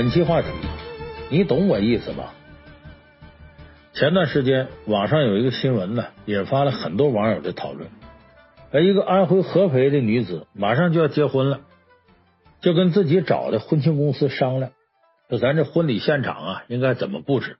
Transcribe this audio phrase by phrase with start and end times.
[0.00, 0.48] 本期话题，
[1.28, 2.32] 你懂我意思吧？
[3.92, 7.90] 前段时间网上有一个新闻呢，引发了很多网友的讨论。
[8.72, 11.60] 而一个安徽合肥的女子马上就要结婚了，
[12.62, 14.72] 就跟自己找的婚庆公司商量，
[15.28, 17.58] 说咱这婚礼现场啊应该怎么布置。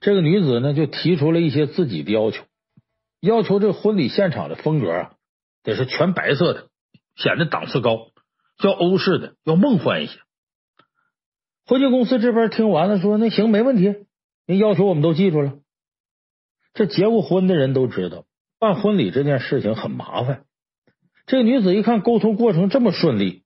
[0.00, 2.42] 这个女子呢就提出了一些自己的要求，
[3.20, 5.10] 要求这婚礼现场的风格啊
[5.62, 6.66] 得是全白色的，
[7.14, 8.08] 显得档次高，
[8.58, 10.18] 叫欧式的，要梦幻一些。
[11.68, 13.94] 婚庆公司这边听完了说：“那行，没问题，
[14.46, 15.58] 那要求我们都记住了。”
[16.72, 18.24] 这结过婚的人都知道，
[18.58, 20.44] 办婚礼这件事情很麻烦。
[21.26, 23.42] 这个女子一看沟通过程这么顺利，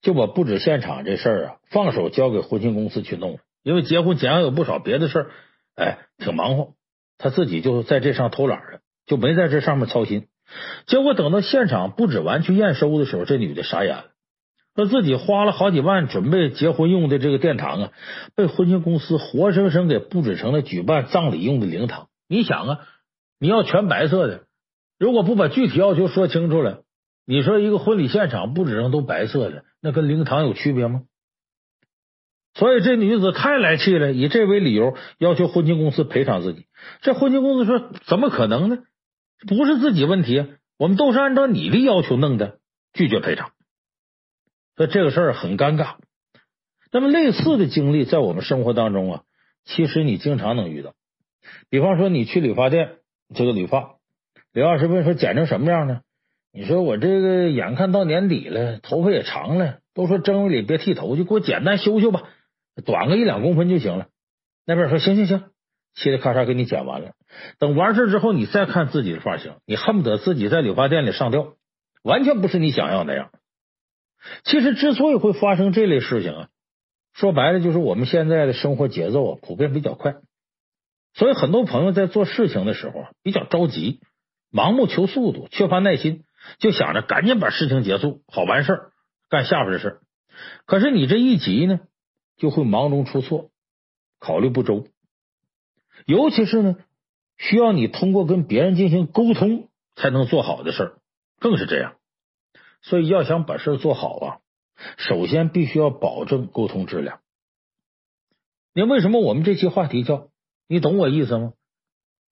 [0.00, 3.38] 就把布置现场这事儿啊放手交给婚庆公司去弄了。
[3.64, 5.30] 因为结婚前还有不少别的事儿，
[5.74, 6.74] 哎，挺忙活，
[7.18, 10.28] 她自己就在这上偷懒了，就没在这上面操心。
[10.86, 14.04] 结果等到现场布置完去验收的时候，这女的傻眼了。
[14.78, 17.92] 说自己花了好几万准备结婚用的这个殿堂啊，
[18.36, 22.06] 被婚庆公司活生生给布置成了举办葬礼用的灵堂。
[22.28, 22.78] 你想啊，
[23.40, 24.42] 你要全白色的，
[24.96, 26.82] 如果不把具体要求说清楚了，
[27.26, 31.02] 你说一个婚礼现场布置成都白色的，那跟灵堂有区别吗？
[32.54, 36.66] 所以这女子太来气了，以这为理由要求婚庆公司赔偿自己。
[37.02, 38.78] 这婚庆公司说：“怎么可能呢？
[39.48, 40.46] 不是自己问题，
[40.78, 42.58] 我们都是按照你的要求弄的，
[42.92, 43.50] 拒绝赔偿。”
[44.78, 45.96] 所以这个事儿很尴尬。
[46.92, 49.22] 那么类似的经历在我们生活当中啊，
[49.64, 50.94] 其实你经常能遇到。
[51.68, 52.98] 比方说，你去理发店，
[53.34, 53.96] 这个理发，
[54.52, 56.02] 理发师问说剪成什么样呢？
[56.52, 62.22] 你说我这个眼看到年底了，头发也长了，都说正月里别剃头，就给我简单修修吧，
[62.86, 64.06] 短个一两公分就行了。
[64.64, 65.50] 那边说行行行，
[65.96, 67.14] 嘁哩咔嚓给你剪完了。
[67.58, 71.54] 等完事之后，你再看自己的发型，你恨不得自己在理发店里上吊，
[72.04, 73.30] 完全不是你想要那样。
[74.44, 76.48] 其实之所以会发生这类事情啊，
[77.12, 80.16] 说白了就是我们现在的生活节奏啊普遍比较快，
[81.14, 84.00] 所以很多朋友在做事情的时候比较着急，
[84.52, 86.24] 盲目求速度，缺乏耐心，
[86.58, 88.92] 就想着赶紧把事情结束，好完事儿
[89.28, 90.00] 干下边的事儿。
[90.66, 91.80] 可是你这一急呢，
[92.36, 93.50] 就会忙中出错，
[94.20, 94.86] 考虑不周，
[96.06, 96.76] 尤其是呢，
[97.36, 100.92] 需要你通过跟别人进行沟通才能做好的事儿，
[101.40, 101.96] 更是这样。
[102.82, 104.38] 所以要想把事做好啊，
[104.96, 107.20] 首先必须要保证沟通质量。
[108.74, 110.28] 你为什么我们这期话题叫
[110.68, 111.52] “你懂我意思吗？”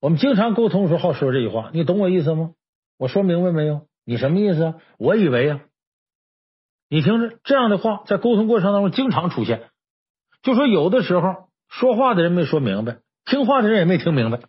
[0.01, 2.53] 我们经常沟通时候好说这句话，“你懂我意思吗？”
[2.99, 3.87] 我说明白没有？
[4.05, 4.75] 你什么意思啊？
[4.99, 5.61] 我以为啊，
[6.89, 9.71] 你听着，这样的话在沟通过程当中经常出现。
[10.43, 14.41] 就说有的时候说话的人没说明白，听话的人也没听明白，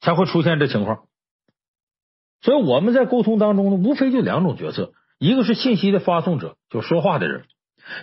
[0.00, 1.06] 才会出现这情况。
[2.42, 7.42] 所以我们在沟通当中呢，无非就两种角色，一个是信息的发送者，就说话的人；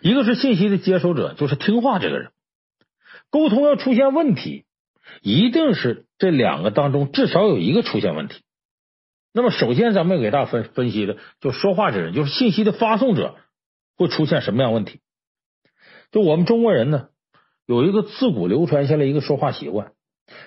[0.01, 2.31] 一个是信息的接收者，就是听话这个人。
[3.29, 4.65] 沟通要出现问题，
[5.21, 8.41] 一定是这两个当中至少有一个出现问题。
[9.33, 13.35] 那么，首先咱们要给大家分分析的，就说话这人，就是信息的发送者
[13.97, 15.01] 会出现什么样问题？
[16.11, 17.09] 就我们中国人呢，
[17.65, 19.91] 有一个自古流传下来一个说话习惯，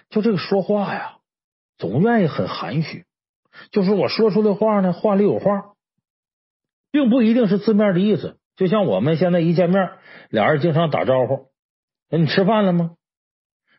[0.08, 1.16] 就这个说话呀，
[1.76, 3.04] 总愿意很含蓄。
[3.70, 5.74] 就是我说出的话呢，话里有话，
[6.90, 8.38] 并不一定是字面的意思。
[8.56, 9.90] 就像我们现在一见面，
[10.28, 11.48] 俩人经常打招呼，
[12.10, 12.92] 你吃饭了吗？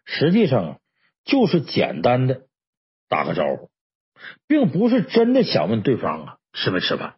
[0.06, 0.80] 实际上
[1.24, 2.42] 就是简单的
[3.08, 3.70] 打个招呼，
[4.48, 7.16] 并不是真的想问对方啊吃没吃饭。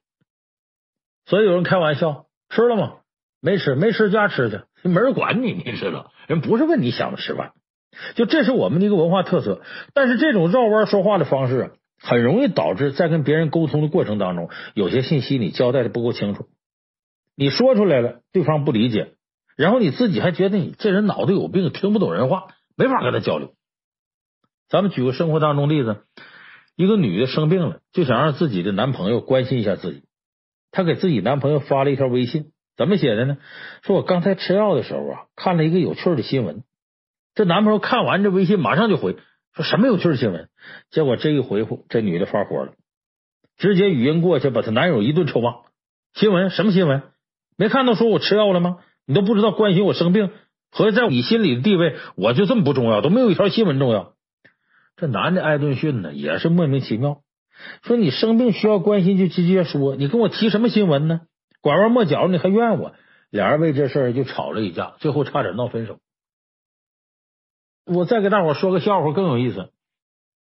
[1.26, 2.98] 所以有人开玩笑，吃了吗？
[3.40, 6.12] 没吃，没吃家吃去，没人管你，你知道？
[6.28, 7.54] 人不是问你想不吃饭，
[8.16, 9.62] 就这是我们的一个文化特色。
[9.94, 11.72] 但是这种绕弯说话的方式啊。
[12.06, 16.50] 很容易导致在跟别人沟通的过程当中，有些信息你交代的不够清楚，
[17.34, 19.14] 你说出来了，对方不理解，
[19.56, 23.54] 然后你自己还觉得你这人脑子有病，听不懂人话，没法跟他交流。
[24.68, 26.04] 咱们举个生活当中例子，
[26.76, 30.04] 一个女的生病了，就想让自己的男朋友关心一下自己，
[30.72, 33.38] 她给自己男朋友发了一条微信，怎么写的呢？
[33.82, 36.64] 说我刚才吃药的时候啊，看了一个有趣的新闻。
[37.34, 39.16] 这男朋友看完这微信，马上就回。
[39.56, 40.50] 说什么有趣的新闻？
[40.90, 42.74] 结果这一回复，这女的发火了，
[43.58, 45.58] 直接语音过去，把她男友一顿臭骂。
[46.14, 47.04] 新闻什么新闻？
[47.56, 48.80] 没看到说我吃药了吗？
[49.06, 50.32] 你都不知道关心我生病，
[50.72, 54.14] 合计在你心里的地位，我就这么不重要，都没有一条新闻重要。
[54.96, 57.22] 这男的挨顿训呢，也是莫名其妙。
[57.84, 61.22] 说你生病需要关心就直接说，你跟我提什么新闻呢？
[61.62, 62.94] 拐弯抹角你还怨我？
[63.30, 66.00] 俩人为这事儿就吵了一架，最后差点闹分手。
[67.86, 69.72] 我再给大伙说个笑话更有意思。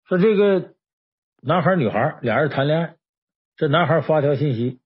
[0.08, 0.74] 说这个
[1.42, 2.96] 男孩女孩俩人谈恋爱，
[3.56, 4.80] 这男孩发条信息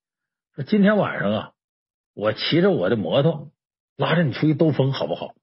[0.56, 1.52] 说：“今天晚上啊，
[2.14, 3.50] 我骑着我的摩托
[3.98, 5.34] 拉着你出去兜风好不好？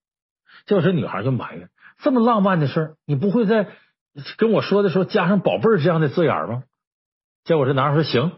[0.65, 1.69] 这时女孩就埋怨：
[1.99, 3.69] 这么浪漫的事，你不会在
[4.37, 6.63] 跟我说的时候加上宝贝儿这样的字眼吗？
[7.45, 8.33] 结果这男孩说：行，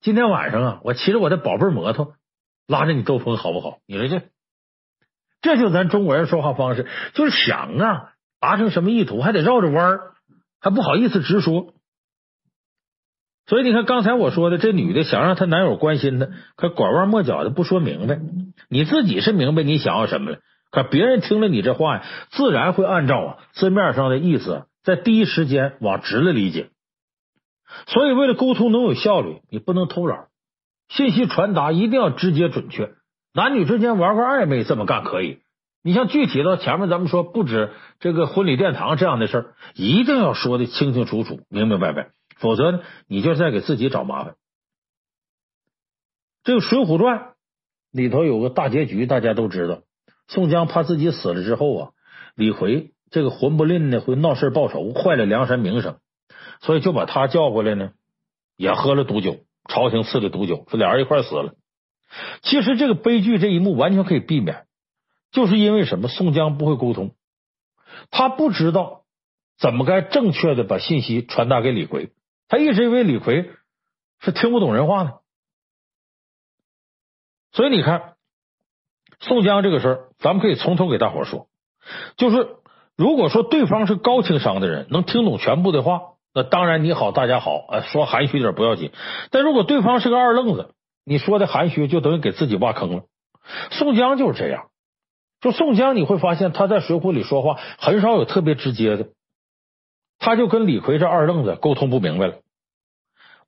[0.00, 2.14] 今天晚上啊，我骑着我的宝贝摩托
[2.66, 3.78] 拉着你兜风好不好？
[3.86, 4.26] 你说这，
[5.40, 8.11] 这就咱中国人说话方式，就是想啊，
[8.42, 10.00] 达成什么意图还得绕着弯儿，
[10.60, 11.74] 还不好意思直说。
[13.46, 18.18] 所以你看，刚才我说的，这女的想让她男友关心她，可拐弯抹角的不说明白。
[18.68, 20.38] 你自己是明白你想要什么了，
[20.72, 26.70] 可别人听了你这话呀，自然会按照啊字面上的意思，在第一时间往直了理解。
[27.86, 30.26] 所以，为了沟通能有效率，你不能偷懒，
[30.88, 32.92] 信息传达一定要直接准确。
[33.34, 35.41] 男女之间玩玩暧昧，这么干可以。
[35.82, 42.10] 你像具体到前面咱们说，不止这个婚礼殿堂这样的事儿，一定要说的清清楚楚、明明白白。
[42.38, 44.34] 否则，你就是在给自己找麻烦。
[46.44, 47.18] 这个《水浒传》
[47.90, 49.80] 里头有个大结局，大家都知道。
[50.28, 51.90] 宋江怕自己死了之后啊，
[52.34, 55.98] 李逵这个魂不吝的会闹事报仇，坏了梁山名声，
[56.60, 57.90] 所以就把他叫过来呢，
[58.56, 61.54] 也喝了毒酒，朝廷赐的毒酒，这俩人一块死了。
[62.42, 64.66] 其实这个悲剧这一幕完全可以避免，
[65.32, 66.06] 就是因为什么？
[66.06, 67.14] 宋江不会沟通，
[68.10, 69.02] 他不知道
[69.58, 72.12] 怎么该正确的把信息传达给李逵。
[72.48, 73.50] 他一直以为李逵
[74.20, 75.14] 是听不懂人话呢，
[77.50, 78.14] 所以你看
[79.20, 81.48] 宋江这个事儿，咱们可以从头给大伙说。
[82.16, 82.56] 就是
[82.94, 88.92] 如果说对方是高情商的人，能听懂全部的话，那当然你好，大家好，呃，说含蓄点不要紧。
[89.30, 90.74] 但如果对方是个二愣子，
[91.04, 93.04] 你说的含蓄就等于给自己挖坑了。
[93.70, 94.68] 宋江就是这样，
[95.42, 99.08] 就宋江你会发现他在水浒里说话很少有特别直接的。
[100.18, 102.36] 他就跟李逵这二愣子沟通不明白了。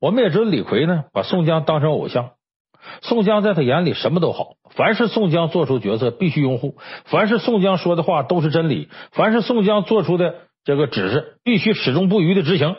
[0.00, 2.32] 我们也知道李逵呢，把宋江当成偶像，
[3.00, 12.75] 宋江在他眼里什么都好，凡是宋江做出决策必须拥护，凡是宋江说的话都是真理，凡是宋江做出的这个指示必须始终不渝的执行。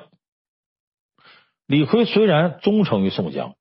[1.65, 3.55] 李逵虽然忠诚于宋江，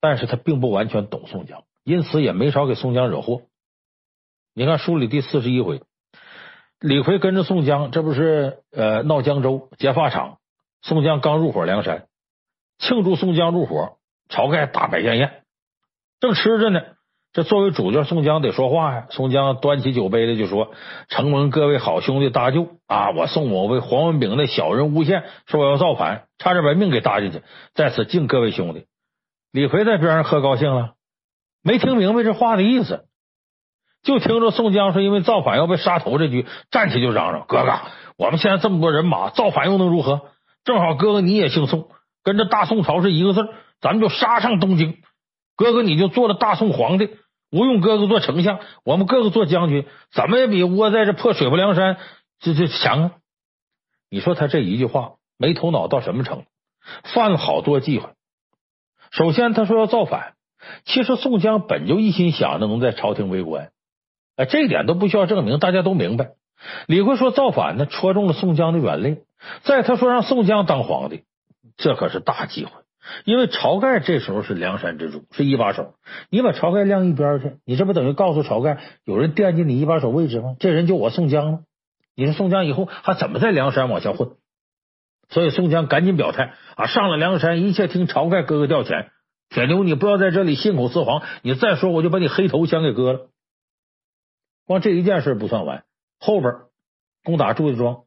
[0.00, 3.40] 但是他并不完全懂宋江，因此也没少给宋江惹祸。
[4.54, 5.82] 你看书里第四十一回。
[6.80, 10.38] 李逵跟着宋江，这不是呃闹江州劫法场。
[10.82, 12.06] 宋江刚入伙梁山，
[12.78, 13.96] 庆祝宋江入伙，
[14.28, 15.42] 晁盖大摆宴宴，
[16.20, 16.80] 正吃着呢。
[17.32, 19.06] 这作为主角，宋江得说话呀。
[19.10, 20.72] 宋江端起酒杯来就说
[21.08, 27.42] ：“承蒙各位好兄弟搭救啊，我宋某为黄文炳那小人诬陷，说我要造反，差点把命给搭进去，
[27.74, 28.86] 在此敬各位兄弟。”
[29.52, 30.94] 李逵在边上喝高兴了，
[31.62, 33.07] 没听明白这话的意思。
[34.08, 37.78] 就听着宋江说：“因为造反要被杀头。”这句站起就嚷嚷：“哥哥，
[38.16, 40.22] 我们现在这么多人马，造反又能如何？
[40.64, 41.90] 正好哥哥你也姓宋，
[42.24, 43.46] 跟着大宋朝是一个字，
[43.82, 44.96] 咱们就杀上东京。
[45.56, 47.18] 哥哥你就做了大宋皇帝，
[47.52, 51.98] 吴用哥哥做丞相，我们哥哥做将军，怎么也比窝在这破水泊梁山
[52.40, 53.10] 这这强啊！
[54.08, 56.44] 你说他这一句话没头脑到什么程度？
[57.12, 58.08] 犯了好多忌讳。
[59.10, 60.32] 首先他说要造反，
[60.86, 63.70] 其实宋江本就一心想着能在朝廷为官。”
[64.38, 66.30] 哎，这一点都不需要证明，大家都明白。
[66.86, 69.24] 李逵说造反呢，戳中了宋江的软肋。
[69.62, 71.24] 再他说让宋江当皇帝，
[71.76, 72.70] 这可是大机会，
[73.24, 75.94] 因为晁盖这时候是梁山之主，是一把手。
[76.30, 80.54] 你把晁盖晾一边去，你这不等于告诉晁盖有人惦记你一把手位置吗？
[80.60, 81.58] 这人就我宋江吗？
[82.14, 84.30] 你说宋江以后还怎么在梁山往下混？
[85.28, 89.06] 所以宋江赶紧表态啊，上了梁山，一切听晁盖哥哥调遣。
[89.50, 93.20] 铁牛，你不要在这里信口雌黄，你再说我就把你黑头先给割了。
[94.68, 95.84] 光这一件事不算完，
[96.20, 96.52] 后边
[97.24, 98.02] 攻打祝家庄，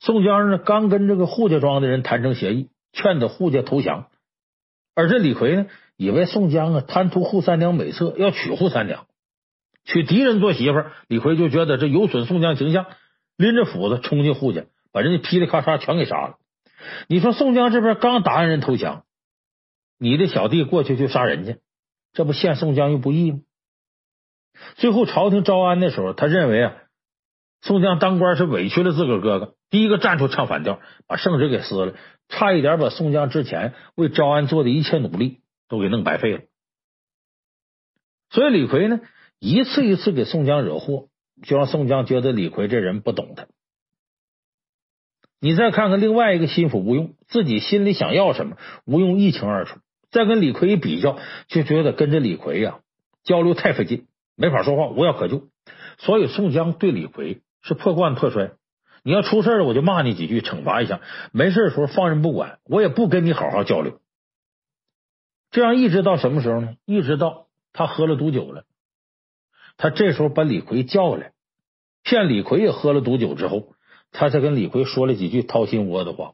[0.00, 4.08] 宋江呢刚跟这个扈家庄的人谈成协议，劝得扈家投降，
[4.94, 5.66] 而这李逵呢
[5.98, 9.06] 以为宋江啊贪图扈三娘美色，要娶扈三娘，
[9.84, 12.86] 娶敌人做媳妇儿，李逵就觉得这有损宋江形象，
[13.36, 16.36] 拎着斧子冲进扈家，把人家噼里咔嚓全给杀了。
[17.06, 19.04] 你说宋江这边刚答应人投降，
[19.98, 21.58] 你的小弟过去就杀人家，
[22.14, 23.40] 这不陷宋江于不义吗？
[24.76, 26.74] 最后朝廷招安的时候，他认为啊，
[27.60, 31.94] 宋江当官是委屈了自个儿哥哥，第一个站出唱反调，把圣旨给撕了，
[32.28, 36.40] 差一点把宋江之前为招安做的一切努力都给弄白费了。
[38.30, 39.00] 所以李逵呢，
[39.38, 41.08] 一次一次给宋江惹祸，
[41.42, 43.46] 就让宋江觉得李逵这人不懂他。
[45.40, 49.80] 你再看看另外一个心腹吴用，自己心里想要什么，吴用一清二楚。
[50.10, 52.80] 再跟李逵一比较，就觉得跟着李逵呀
[53.24, 54.06] 交流太费劲。
[54.42, 55.44] 没法说话，无药可救，
[55.98, 58.54] 所以宋江对李逵是破罐破摔。
[59.04, 60.96] 你要出事了，我就骂你几句，惩罚一下；
[61.30, 64.00] 没事的时候放任不管，我也不跟你好好交流。
[65.52, 66.74] 这样一直到什么时候呢？
[66.86, 68.64] 一直到他喝了毒酒了，
[69.76, 71.30] 他这时候把李逵叫来，
[72.02, 73.74] 骗李逵也喝了毒酒之后，
[74.10, 76.32] 他才跟李逵说了几句掏心窝的话。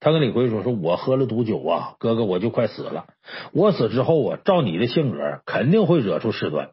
[0.00, 3.06] 他跟李逵说：“说我喝了毒酒啊，哥哥我就快死了。
[3.54, 6.72] 我死之后啊，照你的性格，肯定会惹出事端，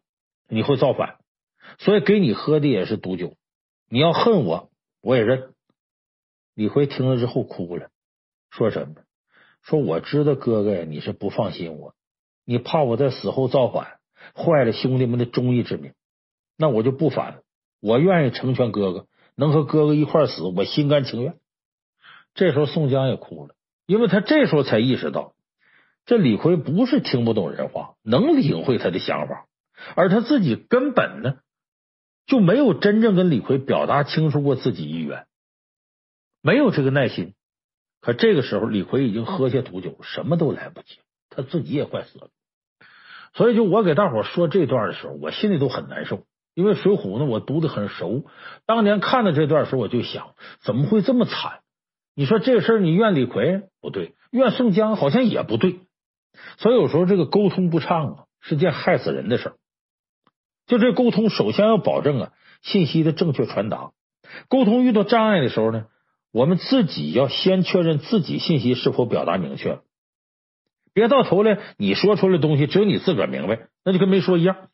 [0.51, 1.15] 你会造反，
[1.79, 3.37] 所以给你喝的也是毒酒。
[3.87, 4.69] 你要恨我，
[5.01, 5.53] 我也认。”
[6.53, 7.89] 李逵听了之后哭了，
[8.49, 8.95] 说什么？
[9.63, 11.95] 说我知道哥哥呀，你是不放心我，
[12.43, 13.99] 你怕我在死后造反，
[14.35, 15.93] 坏了兄弟们的忠义之名，
[16.57, 17.43] 那我就不反。
[17.79, 21.39] 我愿意成全哥哥，能和哥哥一块死，我心甘情愿。
[22.33, 23.55] 这时候宋江也哭了，
[23.85, 25.33] 因为他这时候才意识到，
[26.05, 29.47] 这李逵不是听不懂人话，能领会他的想法，
[29.95, 31.35] 而他自己根本呢
[32.25, 35.25] 就没有真正跟李逵表达清楚过自己意愿，
[36.41, 37.33] 没有这个耐心。
[37.99, 40.97] 可这个时候，李逵已经喝下毒酒，什么都来不及，
[41.29, 42.29] 他自己也快死了。
[43.33, 48.25] 所以，就我给大伙说这段的时候，我心里都很难受，因为《水浒》呢，我读的很熟。
[48.65, 51.59] 当年看到这段时候，我就想，怎么会这么惨？
[52.15, 55.79] 你说这事儿，你怨李逵不对，怨宋江好像也不对，
[56.57, 59.55] 所以有时候这个沟通不畅啊，是件害死人的事儿。
[60.67, 63.91] 就这沟通，首先要保证啊信息的正确传达。
[64.47, 65.87] 沟通遇到障碍的时候呢，
[66.31, 69.79] 我们自己要先确认自己信息是否表达明确，
[70.93, 74.69] 别到头来你说出来的东西只有你自个儿明白，那就跟没说一样。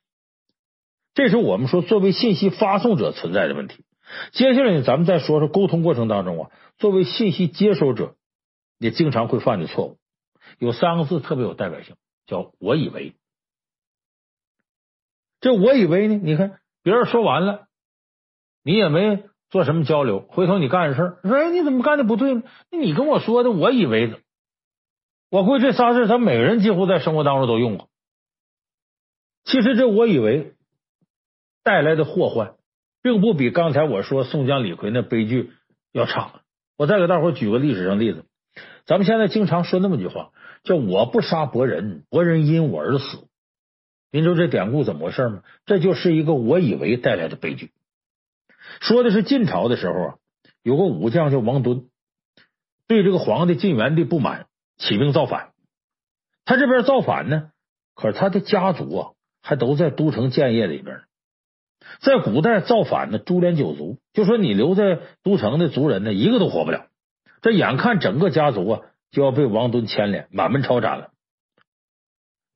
[1.15, 3.84] 这是我们说作为信息发送者存在的问题。
[4.32, 8.15] 接下来呢，咱们再说说沟通过程当中啊，作为信息接收者，
[8.77, 9.98] 也经常会犯的错误。
[10.60, 11.96] 有三个字特别有代表性，
[12.27, 13.15] 叫“我以为”。
[15.48, 17.68] 这“我以为”呢，你看别人说完了，
[18.63, 22.44] 你也没做什么交流，回头你干的事儿，说哎，你怎么干的不对呢？
[22.70, 24.20] 你跟我说的“我以为”的，
[25.32, 27.88] 我估计这仨字，他每个人几乎在生活当中都用过。
[29.46, 30.56] 其实这“我以为”
[31.63, 32.56] 带来的祸患。
[33.04, 35.51] 并不比刚才我说宋江、李逵那悲剧
[35.94, 36.42] 要差。
[36.77, 38.25] 我再给大伙举个历史上例子，
[38.86, 40.32] 咱们现在经常说那么句话，
[40.63, 43.30] 叫“我不杀伯仁，伯仁因我而死”。
[44.11, 45.43] 您知道这典故怎么回事吗？
[45.65, 47.71] 这就是一个我以为带来的悲剧。
[48.79, 50.15] 说的是晋朝的时候啊，
[50.63, 51.89] 有个武将叫王敦，
[52.87, 54.47] 对这个皇帝晋元帝不满，
[54.77, 55.51] 起兵造反。
[56.45, 57.51] 他这边造反呢，
[57.95, 59.11] 可是他的家族啊，
[59.41, 61.01] 还都在都城建业里边。
[61.99, 66.87] 在古代造反的株连九族，就说你留在都城的族人呢，一个都活不了。
[67.41, 71.11] 这眼看整个家族啊就要被王敦牵连，满门抄斩了。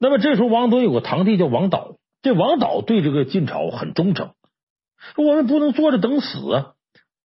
[0.04, 4.34] 那么这时候，王敦有个堂弟叫王导，这王导对这个晋朝很忠诚。
[5.16, 6.74] 我们不能坐着等死啊！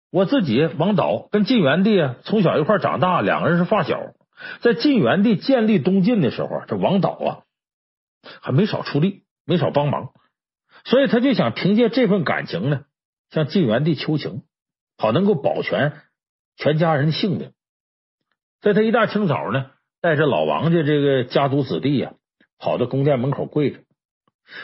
[0.10, 4.14] 我自己王导跟晋元帝啊从小一块长大，两个人是发小。
[4.62, 7.30] 在晋元帝建立东晋的时候，这王导啊
[8.42, 10.12] 还没少出力，没少帮忙。
[10.86, 12.86] 所以他就想凭借这份感情呢，
[13.32, 14.44] 向晋元帝求情，
[14.98, 15.92] 好能够保全
[16.56, 17.52] 全家人的性命。
[18.62, 22.14] 在他一大清早呢，带着老王家这个家族子弟呀，
[22.62, 23.80] 跑到宫殿门口跪着，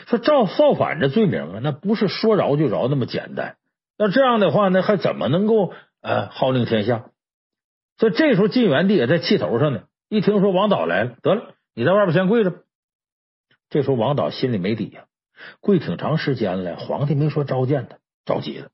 [0.06, 3.56] 说：“照造反这罪名啊，那不是说饶就饶那么简单。
[3.98, 7.10] 那这样的话呢，还怎么能够呃号令天下？”
[7.98, 12.62] 所以这时候晋元帝也在气头上呢，一听说王导来了，得了，你在外边先跪着。
[13.68, 15.04] 这时候王导心里没底呀。
[15.60, 18.70] 跪挺长时间了，皇帝没说召见他，着急了。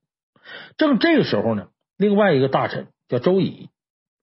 [0.77, 3.69] 正这个时候呢，另外一个大臣叫周乙，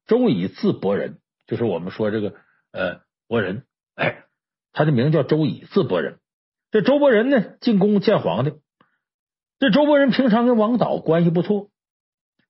[0.07, 2.33] 周乙字伯仁，就是我们说这个
[2.71, 3.63] 呃伯仁，
[3.95, 4.23] 哎，
[4.73, 6.19] 他的名叫周乙，字伯仁。
[6.71, 8.53] 这周伯仁呢，进宫见皇帝。
[9.59, 11.67] 这周伯仁平常跟王导关系不错。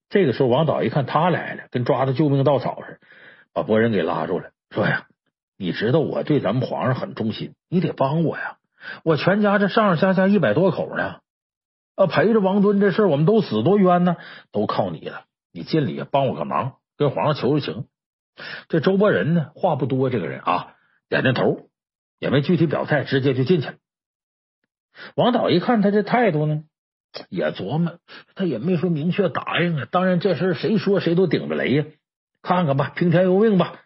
[0.09, 2.99] 这个时候，王导一看他来了，跟抓着救命稻草似的，
[3.53, 5.07] 把伯仁给拉住了，说呀
[5.57, 8.57] ：“你知道我对咱们皇上很忠心，你得帮我呀。”
[9.03, 11.19] 我全家这上上下下一百多口呢，
[11.95, 14.17] 啊，陪着王敦这事，我们都死多冤呢，
[14.51, 15.25] 都靠你了。
[15.51, 17.85] 你尽力帮我个忙，跟皇上求求情。
[18.69, 20.75] 这周伯仁呢，话不多，这个人啊，
[21.09, 21.69] 点点头，
[22.21, 23.73] 也没具体表态，直接就进去了。
[25.15, 26.63] 王导一看他这态度呢，
[27.29, 27.97] 也琢磨，
[28.35, 29.87] 他也没说明确答应啊。
[29.89, 31.85] 当然这事谁说谁都顶着雷呀，
[32.43, 33.81] 看看吧，听天由命吧。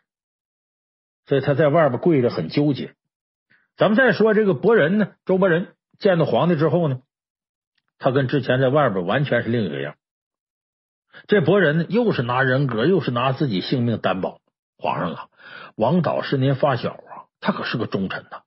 [1.25, 2.93] 所以他在外边跪着，很纠结。
[3.77, 6.99] 咱们再说这个伯仁呢，周伯仁见到皇帝之后呢，
[7.99, 9.95] 他跟之前在外边完全是另一个样。
[11.27, 14.41] 这伯仁呢，又是拿人格，又是拿自己性命担保。
[14.77, 15.27] 皇上啊，
[15.77, 16.99] 王导是您发小，
[17.45, 18.41] 他可是个忠臣呐，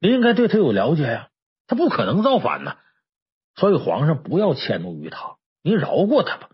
[0.00, 1.30] 您应该对他有了解呀，
[1.66, 2.76] 他不可能造反呐。
[3.54, 6.50] 所以皇上不要迁怒于他，您饶过他吧。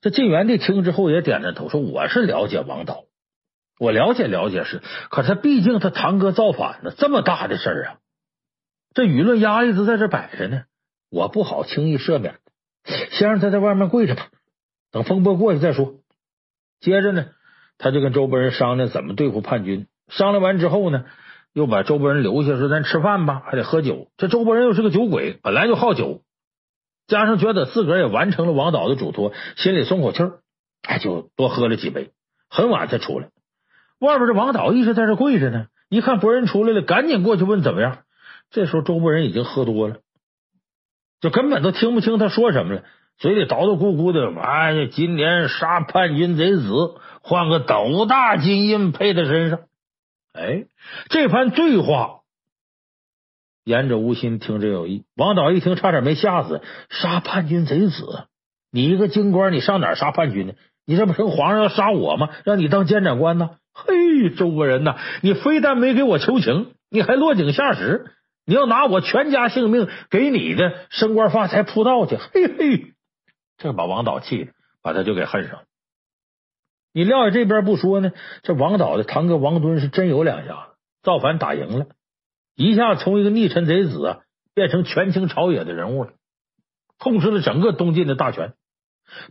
[0.00, 3.06] 这晋元帝听之后也点点头，说我是了解王导。
[3.80, 7.98] 我了解了解是，可他毕竟他堂哥造反呢，这么大的事儿啊，
[8.94, 10.62] 这舆论压力都在这摆着呢，
[11.10, 12.38] 我不好轻易赦免，
[13.10, 14.28] 先让他在外面跪着吧，
[14.92, 15.96] 等风波过去再说。
[16.78, 17.26] 接着呢，
[17.76, 19.88] 他就跟周伯仁商量怎么对付叛军。
[20.16, 21.04] 商量完之后呢，
[21.52, 24.08] 又把周伯仁留下，说咱吃饭吧，还得喝酒。
[24.16, 26.22] 这周伯仁又是个酒鬼，本来就好酒，
[27.06, 30.40] 加上觉得自个儿也完成了王导的嘱托，心里松口气儿，
[30.82, 32.10] 哎，就多喝了几杯。
[32.48, 33.28] 很晚才出来，
[33.98, 35.66] 外边这王导一直在这跪着呢。
[35.88, 37.98] 一看伯仁出来了，赶紧过去问怎么样。
[38.50, 39.96] 这时候周伯仁已经喝多了，
[41.20, 42.84] 就根本都听不清他说什么了，
[43.16, 44.38] 嘴里叨叨咕咕的。
[44.40, 49.60] 哎呀，今年杀叛军贼子，换个斗大金印配在身上。
[50.32, 50.64] 哎，
[51.10, 52.20] 这番醉话，
[53.64, 55.04] 言者无心，听者有意。
[55.14, 56.62] 王导一听，差点没吓死。
[56.88, 58.26] 杀叛军贼子，
[58.70, 60.54] 你一个京官，你上哪儿杀叛军呢？
[60.86, 62.30] 你这不成皇上要杀我吗？
[62.44, 63.58] 让你当监斩官呢？
[63.74, 68.10] 嘿，周国人呐，你非但没给我求情，你还落井下石。
[68.44, 72.16] 你要拿我全家性命给你的升官发财铺道去。
[72.16, 72.94] 嘿嘿，
[73.58, 75.64] 这把王导气的，把他就给恨上了。
[76.92, 80.72] 你撂下这边不说呢，这王导的堂哥王敦是真有两下子，
[81.02, 81.86] 造反打赢了，
[82.54, 84.18] 一下从一个逆臣贼子啊，
[84.54, 86.10] 变成权倾朝野的人物了，
[86.98, 88.52] 控制了整个东晋的大权。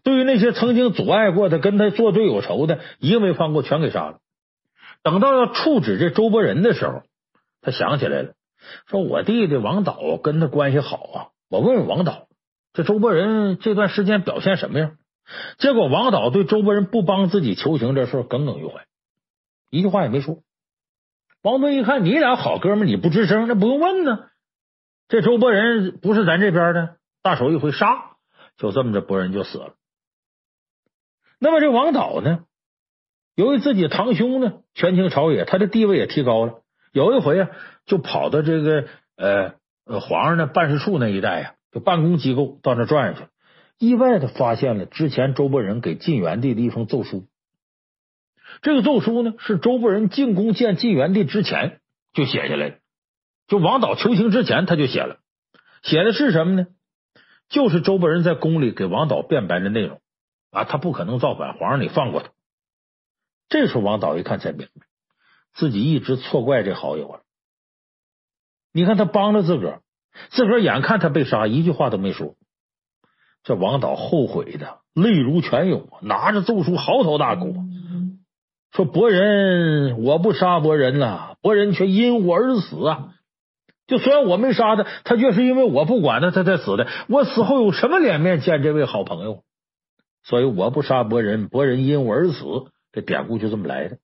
[0.04, 4.20] 对于那些曾经阻碍过他、跟他作对有仇的，一个没放过，全给杀了。
[5.04, 7.02] 等到要处置这周伯仁的时候，
[7.62, 8.34] 他想起来了，
[8.88, 11.18] 说：“我弟弟王导跟他关系好啊，
[11.50, 12.28] 我问问王导，
[12.74, 14.98] 这周伯仁这段时间表现什么样？”
[15.58, 18.86] 结果王导对周伯仁不帮自己求情这事耿耿于怀，
[19.70, 20.40] 一句话也没说。
[21.42, 24.30] 王敦一看，你俩好哥们，你不吱声，那不用问呢。
[25.08, 28.12] 这周伯仁不是咱这边的，大手一挥，杀。
[28.58, 29.74] 就这么着，伯仁就死了。
[31.40, 32.44] 那么这王导呢，
[33.36, 36.62] 由于自己堂兄呢权倾朝野，他的地位也提高了。
[36.92, 37.50] 有一回啊，
[37.86, 39.56] 就跑到这个呃
[40.00, 43.30] 皇上的办事处那一带呀，就办公机构到那转悠去了，
[43.82, 47.26] 意外的发现了之前周伯仁给晋元帝的一封奏书。
[48.62, 51.82] 这个奏书呢，是周伯仁进宫见晋元帝之前
[52.14, 52.78] 就写下来的，
[53.48, 55.18] 就王导求情之前他就写了，
[55.82, 56.68] 写的是什么呢？
[57.50, 60.00] 就是周伯仁在宫里给王导辩白的内容
[60.52, 62.30] 啊，他不可能造反，皇上你放过他。
[63.50, 64.86] 这时候王导一看才明白，
[65.56, 67.24] 自己一直错怪这好友了。
[68.74, 69.82] 你看他帮了自个儿，
[70.30, 72.36] 自个儿眼看他被杀，一句话都没说。
[73.44, 77.56] 这王导后悔的泪如泉涌，拿着奏书嚎啕大哭，
[78.72, 83.16] 说：“伯仁，我不杀伯仁呐，伯仁却因我而死啊！”
[83.88, 86.88] 就虽然我没杀他，他却是因为我不管他，他才死的。
[87.10, 89.44] 我死后有什么脸面见这位好朋友？
[90.24, 92.72] 所以我不杀伯仁，伯仁因我而死。
[92.94, 93.98] 这典故就这么来的。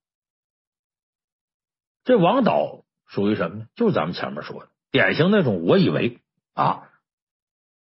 [2.03, 3.65] 这王导属于什么呢？
[3.75, 6.19] 就是咱们前面说的，典型那种我以为
[6.53, 6.89] 啊。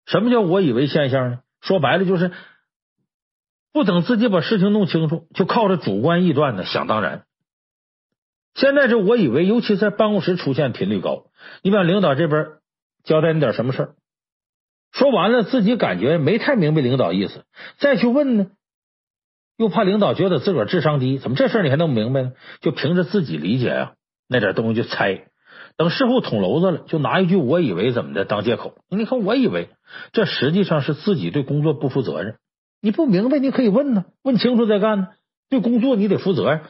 [0.06, 1.40] 什么叫我以为现象呢？
[1.62, 2.32] 说白了就是
[3.74, 7.26] 不等自己把事情弄清楚，就靠着主观臆断的想当然。
[8.56, 11.28] 现在这我以为，尤其在办公室出现频率高。
[11.62, 12.48] 你把领导这边
[13.04, 13.96] 交代你点什么事儿，
[14.92, 17.46] 说完了自己感觉没太明白领导意思，
[17.78, 18.48] 再去问呢，
[19.56, 22.34] 又怕领导觉得自个儿智商低，怎么这事你还弄不明白呢？
[22.60, 23.94] 就凭着自己理解啊，
[24.28, 25.29] 那点东西就猜，
[25.80, 28.76] 等事后捅娄子了，就拿一句我以为怎么的当借口。
[28.90, 29.70] 你看我以为，
[30.12, 32.38] 这实际上是自己对工作不负责任。
[32.82, 35.08] 你不明白，你可以问呢，问清楚再干呢。
[35.48, 36.64] 对工作你得负责任，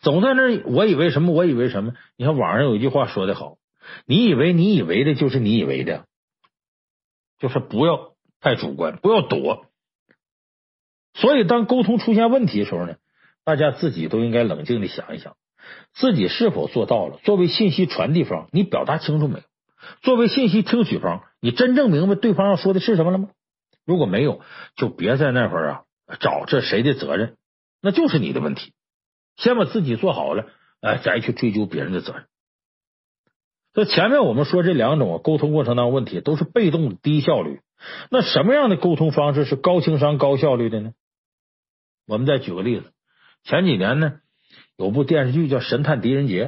[0.00, 1.92] 总在那我以为什么，我以为什么。
[2.16, 3.58] 你看网上有一句话说的好。
[4.06, 6.06] 你以为你以为的就是你以为的，
[7.38, 9.66] 就是不要太主观，不要躲。
[11.12, 12.94] 所以，当沟通出现问题的时候呢，
[13.44, 15.36] 大家自己都应该冷静的想一想，
[15.94, 17.18] 自己是否做到了。
[17.24, 19.44] 作为信息传递方，你表达清楚没有？
[20.02, 23.30] 作为信息听取方，你真正明白对方要说的是什么了吗？
[23.84, 24.40] 如果没有，
[24.76, 25.82] 就别在那会儿啊
[26.20, 27.36] 找这谁的责任，
[27.80, 28.72] 那就是你的问题。
[29.36, 30.46] 先把自己做好了，
[30.80, 32.26] 哎，再去追究别人的责任。
[33.74, 37.60] 这前面我们说这两种沟通过程当中问题都是被动的低效率，
[38.10, 40.92] 那什么样的沟通方式是高情商高效率的呢？
[42.06, 42.92] 我们再举个例子，
[43.44, 44.20] 前几年呢
[44.82, 46.46] 有部电视剧叫《神探狄仁杰》，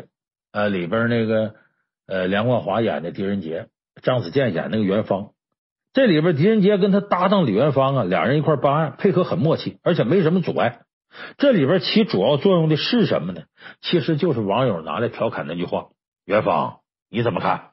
[0.50, 1.54] 呃里边那个
[2.08, 3.68] 呃梁冠华演的狄仁杰，
[4.02, 5.30] 张子健演那个元芳，
[5.92, 10.80] 这里边狄仁杰跟他搭档李元芳啊，两人一块办案，配合很默契，而且没什么阻碍。
[11.38, 13.42] 这里边起主要作用的是什么呢？
[13.80, 15.90] 其实就是网友拿来调侃那句话：
[16.24, 16.80] 元芳。
[17.08, 17.70] 你怎么看？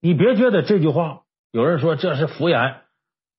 [0.00, 2.76] 你别觉得这句话有人说这是敷衍，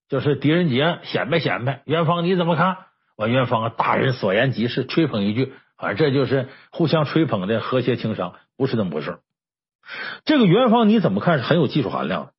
[0.10, 1.82] 就是狄仁杰显摆显摆。
[1.86, 2.76] 元芳你怎么看？
[3.16, 9.20] 我元芳啊大人所言极是，吹捧一句，反正这就是互相吹捧的和谐情商，不是那么回事。
[10.26, 12.32] 这个元芳你怎么看是很有技术含量的。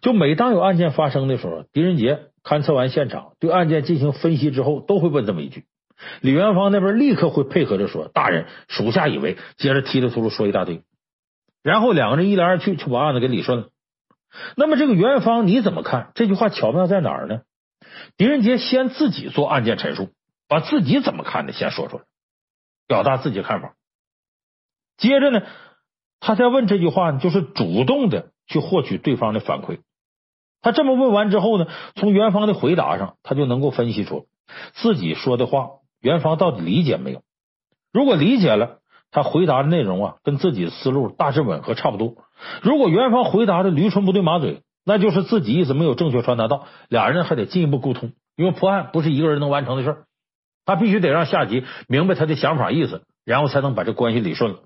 [0.00, 5.64] 就每当有案件发生的时候，狄仁杰勘测完现场，对案件进行分析之后，都会问这么一句。
[6.20, 10.82] 李元芳那边立刻会配合着说：“大人，属下以为。”接着嘁哩秃噜说一大堆，
[11.62, 13.68] 然后两个人一来二去就把案子给理顺了。
[14.56, 16.12] 那么这个元芳你怎么看？
[16.14, 17.42] 这句话巧妙在哪儿呢？
[18.16, 20.10] 狄仁杰先自己做案件陈述，
[20.48, 22.04] 把自己怎么看的先说出来，
[22.86, 23.74] 表达自己看法。
[24.96, 25.42] 接着呢，
[26.20, 29.80] 他再问这句话呢，就是主动的去获取对方的反馈。
[30.62, 34.26] 他这么问完之后呢，从元芳的回答上，他就能够分析出
[34.74, 35.70] 自己说的话，
[36.00, 37.22] 元芳到底理解没有？
[37.92, 38.78] 如果理解了，
[39.10, 42.16] 他回答的内容啊，跟自己的思路大致吻合，差不多。
[42.62, 50.04] 如果元芳回答的驴唇不对马嘴，那就是自己意思没有正确传达到，俩人还得进一步沟通，因为破案不是一个人能完成的事儿，
[50.64, 54.60] 他必须得让下级明白他的想法意思，然后才能把这关系理顺了。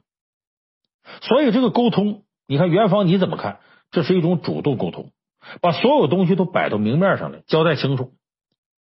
[1.22, 3.60] 所以这个沟通，你看元芳你怎么看？
[3.90, 5.10] 这是一种主动沟通，
[5.62, 8.12] 把所有东西都摆到明面上来，交代清楚。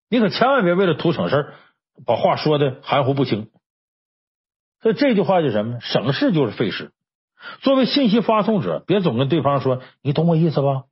[0.09, 1.53] 你可千万别为了图省事
[2.05, 3.49] 把话说的含糊不清。
[4.81, 5.79] 所以这句话就什么？
[5.79, 6.91] 省事就是费事。
[7.61, 10.83] 作为信息发送者，别总跟对方说“你懂我意思吧”，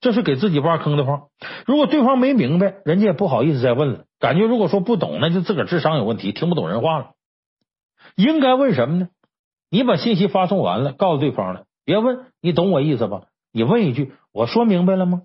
[0.00, 1.28] 这是给自己挖坑的话。
[1.66, 4.04] 如果对方没明白，人家也不好意思再问了。
[4.24, 7.10] 感觉如果说不懂，那就自个儿智商有问题，听不懂人话了。
[8.16, 9.08] 应该问什么呢？
[9.68, 15.24] 你把信息发送完了，告诉对方了，别问“你懂我意思吧”，你问一句“我说明白了吗”？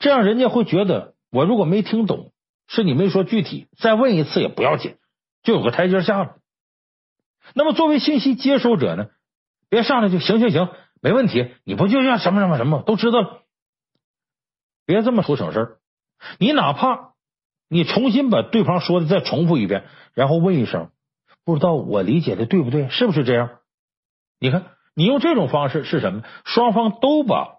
[0.00, 2.32] 这样人家会觉得我如果没听懂，
[2.66, 4.96] 是你没说具体，再问一次也不要紧，
[5.42, 6.36] 就有个台阶下了。
[7.52, 9.08] 那么作为信息接收者呢？
[9.68, 10.70] 别上来就行行行，
[11.02, 11.50] 没问题。
[11.64, 13.42] 你不就要什么什么什么都知道了？
[14.86, 15.78] 别这么图省事儿。
[16.38, 17.12] 你哪怕
[17.68, 20.90] 你重新把对方说的再重复一遍，然后问一声，
[21.44, 22.88] 不知道我理解的对不对？
[22.88, 23.50] 是不是这样？
[24.40, 26.22] 你看，你用这种方式是什么？
[26.44, 27.58] 双方都把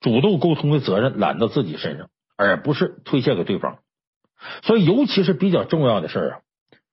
[0.00, 3.78] 主动沟通的责任揽到自己身上，而不是推卸给对方。
[4.62, 6.40] 所以，尤其是比较重要的事儿啊，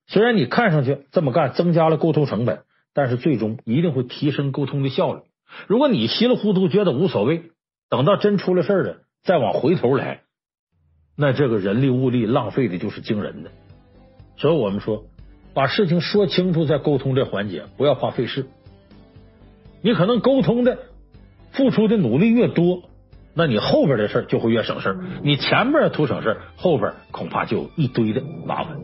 [0.06, 2.64] 虽然你看上去这么干增加了沟通成本。
[2.94, 5.20] 但是最终一定会提升沟通的效率。
[5.68, 7.52] 如果你稀里糊涂觉得无所谓，
[7.88, 10.22] 等到真出了事儿了，再往回头来，
[11.20, 13.50] 那这个人力物力浪费的就是惊人的。
[14.36, 15.06] 所以我们说，
[15.52, 18.46] 把事情说清楚，再沟通这环节，不要怕费事。
[19.82, 20.78] 你可能沟通的
[21.50, 22.84] 付出的努力越多，
[23.34, 24.96] 那你后边的事就会越省事。
[25.24, 28.76] 你前边图省事，后边恐怕就一堆的麻烦。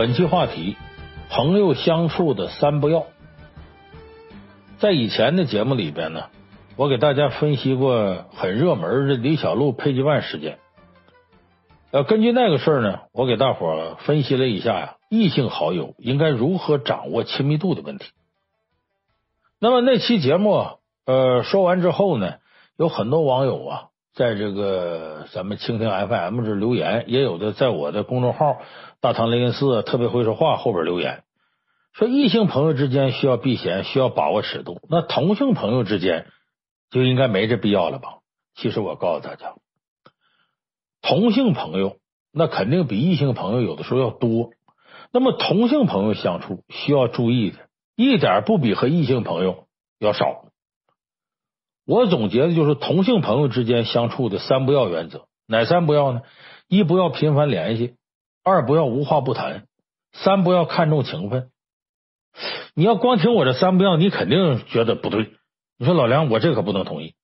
[0.00, 0.78] 本期话题：
[1.28, 3.04] 朋友相处的三不要。
[4.78, 6.30] 在以前的节目里边呢，
[6.76, 10.58] 我给大家分析过很热门的李小璐佩吉万事件。
[11.90, 18.06] 呃，根据那个事儿呢，我给大伙分析了一下呀，异性好友应该如何掌握亲密度的问题。
[19.58, 22.36] 那么那期节目呃说完之后呢，
[22.78, 28.58] 有很多网友啊，在这个咱们蜻蜓 FM 这留言，也有的在我的公众号。
[29.00, 31.24] 大唐雷音寺特别会说话后边留言
[31.92, 34.80] 说，异性朋友之间需要避嫌，需要把握尺度。
[34.90, 36.26] 那同性朋友之间
[36.90, 38.18] 就应该没这必要了吧？
[38.54, 39.54] 其实我告诉大家，
[41.00, 41.96] 同性朋友
[42.32, 44.50] 那肯定比异性朋友有的时候要多。
[45.12, 47.58] 那么同性朋友相处需要注意的
[47.96, 49.66] 一点不比和异性朋友
[49.98, 50.49] 要少。
[51.90, 56.22] 我总结的就是同性朋友之间相处的三不要原则，哪三不要呢？
[56.68, 57.94] 一不要频繁联系。
[58.44, 59.64] 二不要无话不谈，
[60.12, 61.50] 三不要看重情分。
[62.76, 65.32] 你要光听我这三不要，你肯定觉得不对。
[65.78, 67.14] 你说老梁，我这可不能同意。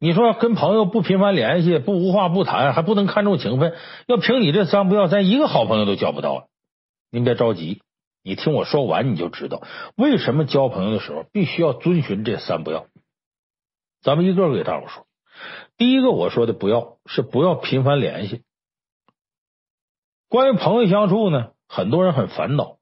[0.00, 3.74] 你说跟朋友不频繁联系，不无话不谈，还不能看重情分，
[4.06, 6.44] 要凭你这三不要，咱一个好朋友都交不到了。
[7.10, 7.82] 您别着急，
[8.22, 9.60] 你听我说完，你就知道
[9.98, 12.86] 为什么交朋友的时候必须要遵循这三不要。
[14.04, 15.06] 咱们一个个给大伙说。
[15.78, 18.42] 第一个我说的不要是不要频繁联系。
[20.28, 22.76] 关于朋友相处呢，很多人很烦恼。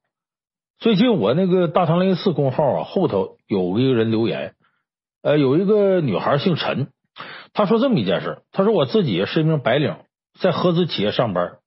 [0.79, 4.55] 最近我那个大唐雷四公号啊，后头有一个人留言，
[5.21, 6.91] 呃，有一个女孩姓陈，
[7.53, 9.95] 她说这么一件事，她说我自己是一名白领，
[10.37, 11.59] 在合资企业上班，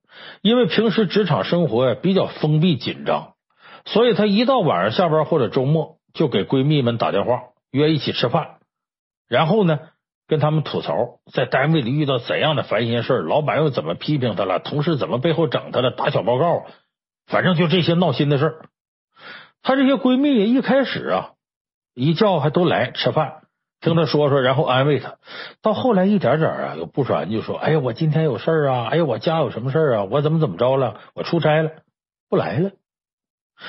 [0.43, 3.33] 因为平时职场生活比较封闭紧张，
[3.85, 7.41] 所以她一到晚上下班或者周末就给闺蜜们打电话
[7.71, 8.56] 约一起吃饭，
[9.27, 9.79] 然后呢
[10.27, 16.65] 跟他们吐槽在单位里遇到怎样的烦心事，老板又怎么批评他了，同事怎么背后整他了，打小报告，
[17.27, 18.59] 反正就这些闹心的事。
[19.63, 21.31] 她这些闺蜜一开始啊，
[21.93, 23.41] 一叫还都来吃饭。
[23.79, 25.17] 听他说说，然后安慰他。
[25.61, 28.87] 到后来一点点啊，有不少人就说：“哎呀，我今天有事啊！
[28.89, 30.03] 哎呀，我家有什么事啊？
[30.05, 30.99] 我怎么怎么着了？
[31.13, 31.69] 我出差了，
[32.27, 32.71] 不来了。”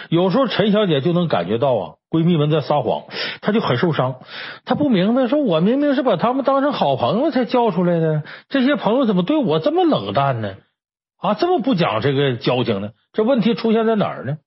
[0.09, 3.05] 有时候陈小姐就能感觉到啊，闺蜜们在撒谎，
[3.41, 4.21] 她就很受伤。
[4.65, 10.57] 她不明白，说我明明是把他们当成好朋友才叫出来的，这些朋友怎么对我这么冷淡呢？
[11.17, 12.91] 啊，这么不讲这个交情呢？
[13.13, 14.39] 这问题出现在哪儿呢？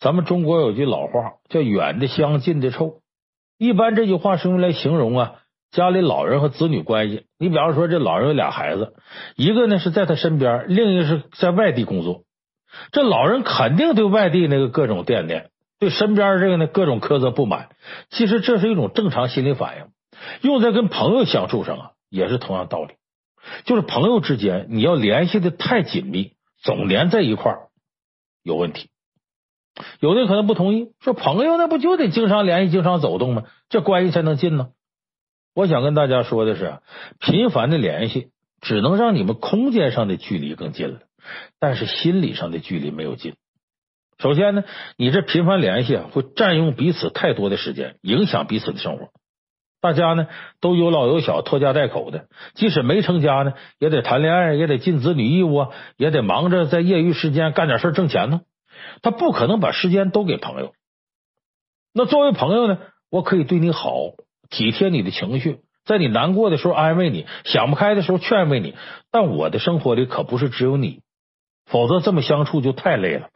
[0.00, 3.02] 咱们中国有句老话叫“远的香，近的臭”。
[3.56, 5.34] 一般这句话是用来形容啊
[5.70, 7.26] 家里老人和子女关系。
[7.38, 8.94] 你比方说，这老人有俩孩子，
[9.36, 12.24] 一个呢是在他身边，另一个是在外地工作。
[12.90, 17.68] 这老人肯定对外地那个各种惦念，对身边这个呢各种苛责不满。
[18.10, 19.86] 其实这是一种正常心理反应，
[20.40, 22.94] 用在跟朋友相处上啊也是同样道理。
[23.64, 26.32] 就是朋友之间，你要联系的太紧密，
[26.62, 27.58] 总连在一块儿，
[28.42, 28.88] 有问题。
[30.00, 33.44] 有的可能不同意，说朋友那不就得经常联系、经常走动吗？
[33.68, 34.68] 这关系才能近呢。
[35.54, 36.78] 我想跟大家说的是，
[37.18, 38.30] 频繁的联系
[38.60, 41.00] 只能让你们空间上的距离更近了，
[41.58, 43.34] 但是心理上的距离没有近。
[44.18, 44.64] 首先呢，
[44.96, 49.08] 你这频繁联系会占用彼此太多的时间，影响彼此的生活。
[49.80, 50.28] 大家呢
[50.60, 58.42] 都有老有小，拖家带口的，即使没成家呢，也得谈恋爱，也得尽子女义务啊，也得忙着在业余时间干点事挣钱呢。
[59.02, 60.72] 他不可能把时间都给朋友。
[61.92, 62.78] 那作为朋友呢，
[63.10, 63.92] 我可以对你好，
[64.50, 68.76] 体贴你的情绪，在你难过的时候安慰你，想不开的时候劝慰你。
[69.10, 71.00] 但我的生活里可不是只有你，
[71.66, 73.28] 否则这么相处就太累了。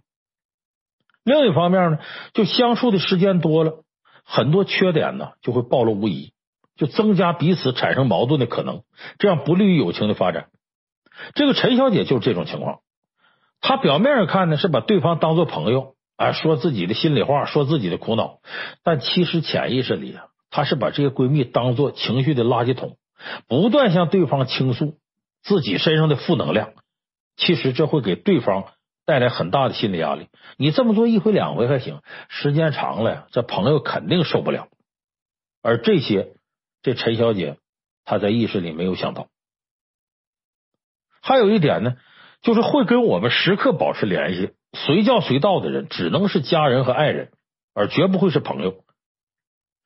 [1.24, 1.98] 另一方面呢，
[2.34, 3.82] 就相处的时间多了，
[4.24, 6.32] 很多缺点呢就会暴露无遗，
[6.76, 8.82] 就增加彼此产生矛盾的可能，
[9.18, 10.46] 这样不利于友情的发展。
[11.34, 12.80] 这个陈小姐就是这种情况。
[13.60, 18.38] 她表面上看呢，是把对方当做朋友啊，说自己的心里话，说自己的苦恼，
[18.84, 22.98] 但其实潜意识里啊，她是把这些闺蜜当做情绪的垃圾桶，
[23.48, 24.94] 不断向对方倾诉
[25.42, 26.70] 自己身上的负能量。
[27.36, 28.64] 其实这会给对方
[29.04, 30.28] 带来很大的心理压力。
[30.56, 34.68] 你这么做一回两回还行，时间长了，这朋友肯定受不了。
[35.62, 36.34] 而这些，
[36.82, 37.58] 这陈小姐
[38.04, 39.28] 她在意识里没有想到。
[41.22, 41.96] 还有一点呢。
[42.42, 47.32] 就是会跟我们时刻保持联系、随叫随到的人，只能是家人和爱人，
[47.74, 48.84] 而绝不会是朋友。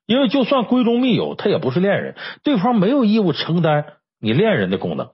[0.04, 5.12] 因为就算闺中密友，他也不是恋人，对方没有义务承担你恋人的功能。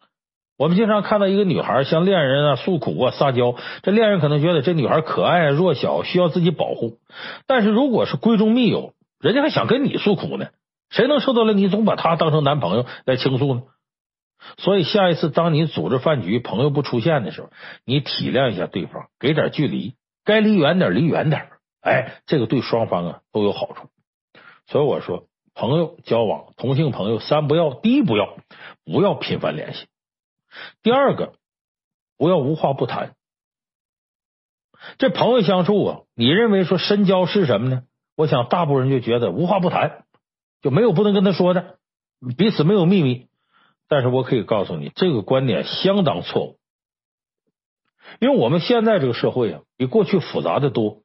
[0.59, 6.99] 我们经常看到一个女孩向恋人啊诉苦啊撒娇，这恋人可能觉得这女孩可爱弱小，需要自己保护。
[7.47, 10.49] 但是如果是闺中密友，人家还想跟你诉苦呢，
[10.91, 13.63] 谁能受得了你总把她当成男朋友来倾诉呢？
[14.59, 17.51] 所以，下一次当你组织饭局，朋友不出现的时候，
[17.85, 21.49] 你体谅一下对方，给点距离，该离远点离远点。
[21.81, 23.89] 哎，这个对双方啊都有好处。
[24.69, 28.37] 所以我说，朋友交往，同性朋友三不要：第一，不要
[28.85, 29.87] 不要频繁联系；
[30.83, 31.35] 第二个，
[32.17, 33.15] 不要无话不谈。
[34.99, 37.83] 这朋友相处啊，你认为说深交是什么呢？
[38.17, 40.05] 我想大部分人就觉得无话不谈，
[40.63, 41.79] 就没有不能跟他说的，
[42.37, 43.29] 彼此没有秘密。
[43.89, 46.59] 但是我可以告诉你，这个观点相当错误，
[48.19, 51.03] 因为我们现在这个社会啊，比过去复杂的多。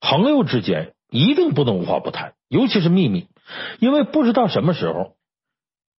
[0.00, 3.28] 朋友之间一定不能无话不谈，尤其是秘密，
[3.80, 5.17] 因为不知道什么时候，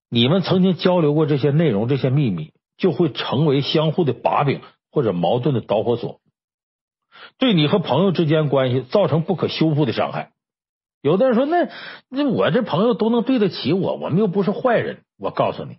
[0.09, 6.19] 你们曾经交流过这些内容，这些秘密就会成为相互的把柄或者矛盾的导火索，
[7.37, 10.31] 对你和朋友之间关系造成不可修复的伤害。
[11.01, 11.69] 有的人说：“那
[12.09, 15.77] 那我这朋友都能对得起我，我们又不是坏人。”我告诉你，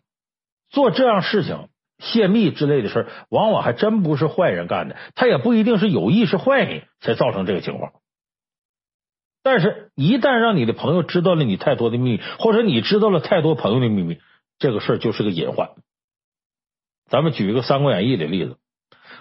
[0.71, 4.97] 做这样事情、泄密之类的事往往还真不是坏人干的。
[5.15, 7.93] 他也不一定是有意识坏你才造成这个情况。
[9.43, 14.19] 但是，一旦让你的朋友知道了你太多的秘密，或者你知道了太多朋友的秘密，
[14.59, 15.71] 这个事儿就是个隐患。
[17.09, 18.57] 咱们举一个《三国演义》的例子，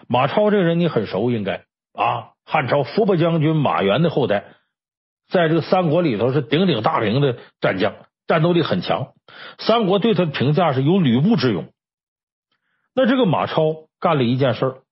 [0.08, 4.56] 马超这个人你很熟，应该啊，汉朝伏波将军马援的后代，
[5.30, 7.94] 在这个三国里头是鼎鼎大名的战将。
[8.28, 9.14] 战斗力很强，
[9.58, 11.74] 三国对他的评价是有吕布之勇。
[12.94, 14.84] 那这个马超干了一件事，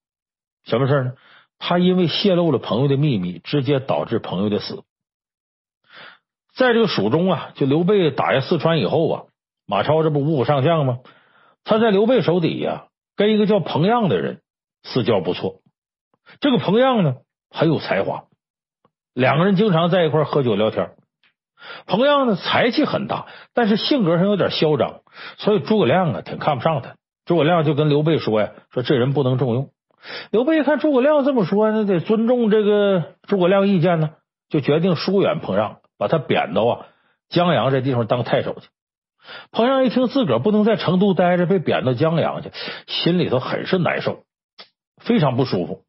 [0.63, 1.13] 什么事呢？
[1.59, 4.83] 他因为泄露了朋友的秘密，直接导致朋友的死。
[6.57, 9.23] 在这个蜀中啊，就刘备打下四川以后啊，
[9.67, 10.99] 马超这不五虎上将吗？
[11.63, 14.41] 他在刘备手底下，跟一个叫彭样的人
[14.81, 15.61] 私交不错。
[16.41, 17.17] 这个彭样呢，
[17.51, 18.23] 很有才华，
[19.13, 20.91] 两个人经常在一块喝酒聊天。
[21.85, 25.01] 彭样呢，才气很大，但是性格上有点嚣张，
[25.37, 26.95] 所以诸葛亮啊挺看不上他。
[27.25, 29.69] 诸葛亮就跟刘备说呀：“说这人不能重用。”
[30.31, 34.11] 刘备一看诸葛亮这么说，那得尊重这个诸葛亮意见呢，
[34.49, 36.85] 就决定疏远彭样，把他贬到啊
[37.29, 38.67] 江阳这地方当太守去。
[39.51, 42.51] 彭样一听自个儿不能在成都待着，被贬到江阳去，
[42.87, 44.23] 心里头很是难受，
[44.97, 45.83] 非常不舒服。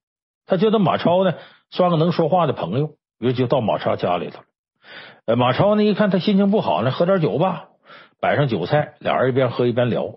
[0.45, 1.35] 他觉得马超呢
[1.71, 4.41] 算个能说话的朋友，于是就到马超家里头。
[5.27, 7.69] 呃，马超呢一看他心情不好呢，喝点酒吧，
[8.21, 10.15] 摆上酒菜，俩人一边喝一边聊。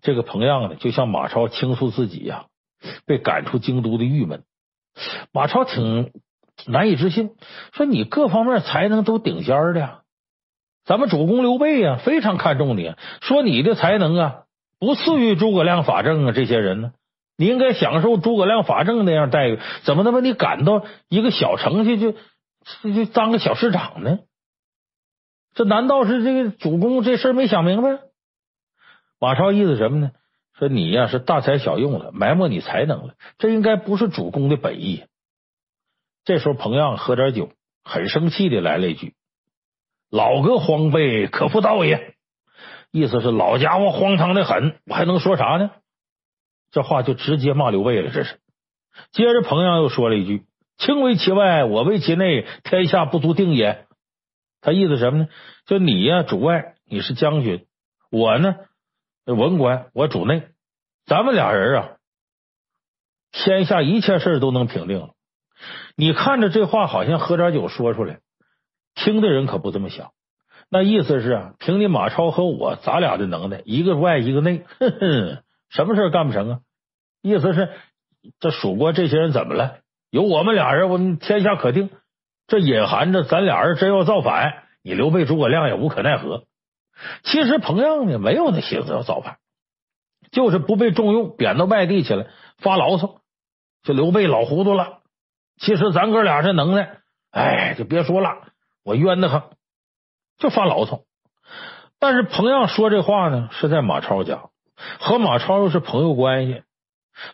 [0.00, 2.46] 这个彭样呢就向马超倾诉自己呀、
[3.04, 4.44] 被赶出京都的郁闷。
[5.32, 6.12] 马超挺
[6.66, 7.30] 难以置信，
[7.72, 10.00] 说你各方面才能都顶尖的呀。
[10.84, 12.94] 咱们主公刘备呀，非常看重你。
[13.20, 14.42] 说你的才能啊，
[14.78, 16.92] 不次于诸葛亮、法正啊这些人呢。
[17.36, 24.18] 你应该享受诸葛亮、法正那样待遇，怎么能把你赶到一个小城去就就当个小市长呢？
[25.54, 27.98] 这难道是这个主公这事没想明白？
[29.18, 30.10] 马超意思什么呢？
[30.58, 35.04] 说你呀是大材小用了，埋没你才能了，这应该不是主公的本意。
[36.24, 37.50] 这时候彭样喝点酒，
[37.84, 39.14] 很生气的来了一句。
[40.10, 42.14] 老哥荒废，可不道也。
[42.90, 45.70] 意思是老家伙荒唐的很，我还能说啥呢？
[46.70, 48.10] 这话就直接骂刘备了。
[48.10, 48.38] 这是。
[49.10, 50.44] 接着彭样又说了一句
[50.76, 53.86] ：“卿为其外，我为其内，天下不足定也。”
[54.60, 55.28] 他意思什么呢？
[55.66, 57.64] 就你呀，主外，你是将军；
[58.10, 58.56] 我呢，
[59.24, 60.42] 文官，我主内。
[61.06, 61.96] 咱们俩人啊，
[63.32, 65.14] 天下一切事都能平定了。
[65.96, 68.20] 你看着这话，好像喝点酒说出来。
[68.94, 70.12] 听的人可不这么想，
[70.68, 76.60] 那意思是啊，凭你马超和我，咱俩的能耐，一个外一个内，哼哼，什么事干不成啊？
[77.22, 77.70] 意思是
[78.38, 79.78] 这蜀国这些人怎么了？
[80.10, 81.90] 有我们俩人，我们天下可定。
[82.46, 86.44] 这隐含着咱俩人真要造反，你刘备诸葛亮也无可奈何。
[87.22, 89.38] 其实彭样呢，没有那心思要造反，
[90.30, 92.26] 就是不被重用，贬到外地去了，
[92.58, 93.22] 发牢骚。
[93.82, 95.01] 这刘备老糊涂了。
[95.58, 96.98] 其实咱哥俩这能耐，
[97.30, 98.30] 哎，就别说了。
[98.84, 99.42] 我冤得很，
[100.38, 101.02] 就发牢骚。
[102.00, 104.44] 但是彭样说这话呢，是在马超家，
[104.98, 106.62] 和马超又是朋友关系，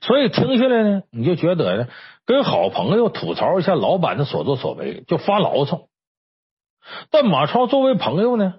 [0.03, 1.89] 所以听下来呢，你就觉得呢，
[2.27, 5.87] 跟好朋友吐槽一下老板的所作所为，就发牢骚。
[7.11, 8.57] 但马超作为朋友呢，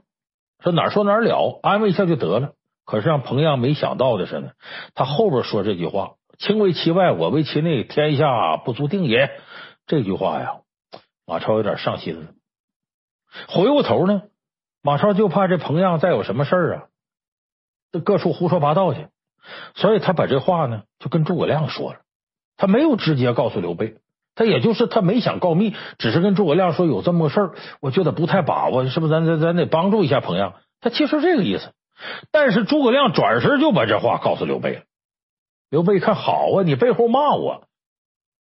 [0.64, 2.54] 说哪说哪了，安慰一下就得了。
[2.86, 4.50] 可是让彭样没想到的是呢，
[4.96, 9.30] 他后边说这句话：“卿为其外，我为其内，天下不足定也。”
[9.90, 10.60] 这句话呀，
[11.26, 12.28] 马超有点上心了。
[13.48, 14.22] 回过头呢，
[14.84, 16.84] 马超就怕这彭样再有什么事儿啊，
[17.92, 19.08] 这各处胡说八道去，
[19.74, 22.02] 所以他把这话呢就跟诸葛亮说了。
[22.56, 23.96] 他没有直接告诉刘备，
[24.36, 30.54] 他也就是他没想告密，只是跟诸葛亮说有这么个事儿，我觉得不太把握，是不是咱咱咱得帮助一下彭样？
[30.82, 31.74] 他其实这个意思。
[32.30, 34.82] 但是诸葛亮转身就把这话告诉刘备了。
[35.72, 37.64] 刘备一看，好啊，你背后骂我，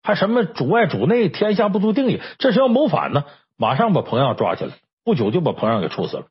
[0.02, 3.24] 还什么主外主内，天下不足定也，这是要谋反呢。
[3.56, 6.26] 马上把彭样抓起来，不久就把彭样给处死了。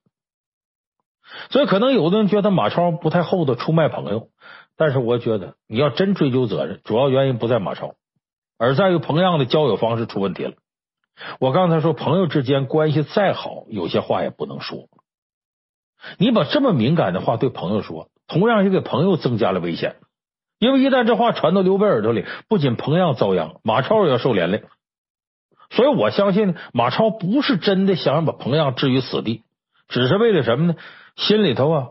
[1.51, 4.29] 所以，可能有的人觉得马超不太厚道，出卖朋友。
[4.75, 7.93] 但是，我觉得你要真追究责任，主要原因不在马超，
[8.57, 10.53] 而在于彭样的交友方式出问题了。
[11.39, 14.87] 我刚才说，朋友之间关系再好，有些话也不能说。
[16.17, 19.97] 你把这么敏感的话对朋友说，同样也给朋友增加了危险。
[20.59, 24.65] 因为一旦这话传到刘备耳朵里，不仅彭样遭殃，马超也要受连累。
[25.71, 29.43] 所以，我相信马超不是真的想要把彭样置于死地，
[29.87, 30.75] 只是为了什么呢？
[31.15, 31.87] 心里头啊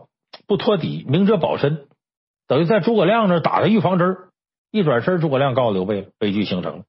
[0.47, 1.87] 不托底，明哲保身，
[2.47, 4.17] 等于在诸葛亮那打个预防针。
[4.71, 6.83] 一转身，诸葛亮告诉刘备了，悲剧形成了。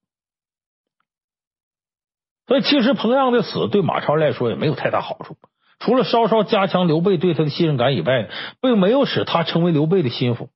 [2.46, 5.36] 所以，其实彭样的死对马超来说也没有太大好处，
[5.78, 8.28] 除了稍稍加强刘备对他的信任感以外，
[8.60, 10.50] 并没有使他成为刘备的心腹。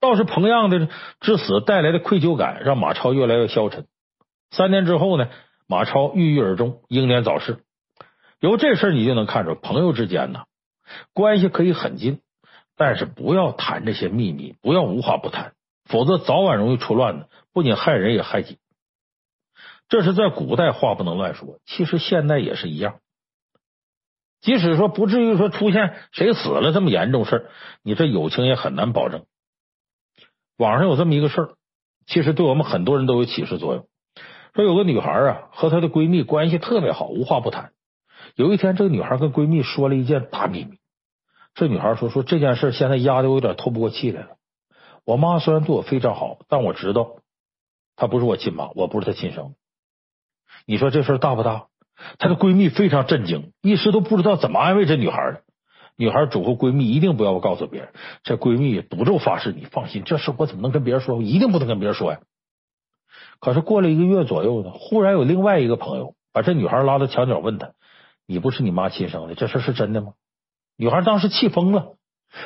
[0.00, 0.88] 倒是彭样的
[1.20, 3.86] 之死带来的愧疚感，让马超越来越消沉。
[4.50, 5.28] 三年之后呢？
[5.68, 7.58] 马超郁郁而终，英年早逝。
[8.38, 10.44] 由这事你就能看出，朋友之间呢，
[11.12, 12.20] 关系可以很近，
[12.76, 15.54] 但是不要谈这些秘密，不要无话不谈，
[15.84, 18.58] 否则早晚容易出乱子，不仅害人也害己。
[19.88, 23.00] 这是在古代话不能乱说，其实现代也是一样。
[24.40, 27.50] 即使说不至于说出现谁死了这么严重事
[27.82, 29.26] 你这友情也很难保证。
[30.56, 31.48] 网上有这么一个事儿，
[32.06, 33.86] 其实对我们很多人都有启示作用。
[34.54, 37.72] 说有个女孩啊，和她的闺蜜关系特别好，无话不谈。
[38.34, 40.78] 有一天，这个女孩跟闺蜜说了一件大秘密。
[41.54, 44.36] 这女孩说：“说这件事现在压得我有点透不过气来了。
[45.04, 47.16] 我妈虽然对我非常好，但我知道
[47.96, 49.54] 她不是我亲妈，我不是她亲生。
[50.66, 51.68] 你说这事大不大？
[52.18, 55.40] 她的闺蜜非常震惊，一时都不知道怎么安慰这女孩了。
[55.96, 57.90] 女孩嘱咐闺蜜一定不要告诉别人。
[58.22, 61.16] 这闺蜜赌咒发誓：“你放心，这事我怎么能跟别人说？
[61.16, 62.20] 我一定不能跟别人说呀。”
[63.40, 67.72] 可是过了一个月左右呢，忽然有另外一个朋友把这女孩拉到墙角，问她
[68.26, 70.12] ：“你不是你妈亲生的，这事是真的吗？”
[70.76, 71.94] 女孩当时气疯了，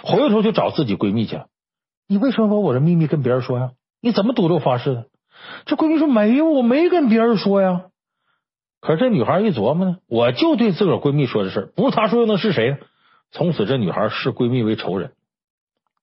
[0.02, 1.46] 回头就找自己闺蜜去了
[2.06, 3.72] ：“你为什么把我的秘密跟别人说呀？
[4.00, 5.06] 你怎么赌咒发誓的？”
[5.66, 7.86] 这闺蜜说：“没有，我没跟别人说呀。”
[8.80, 12.78] 可是这女孩一琢磨呢，我就对自个儿闺蜜说的事，不是她说又能是谁呢？
[13.30, 15.12] 从此这女孩视闺蜜为仇人，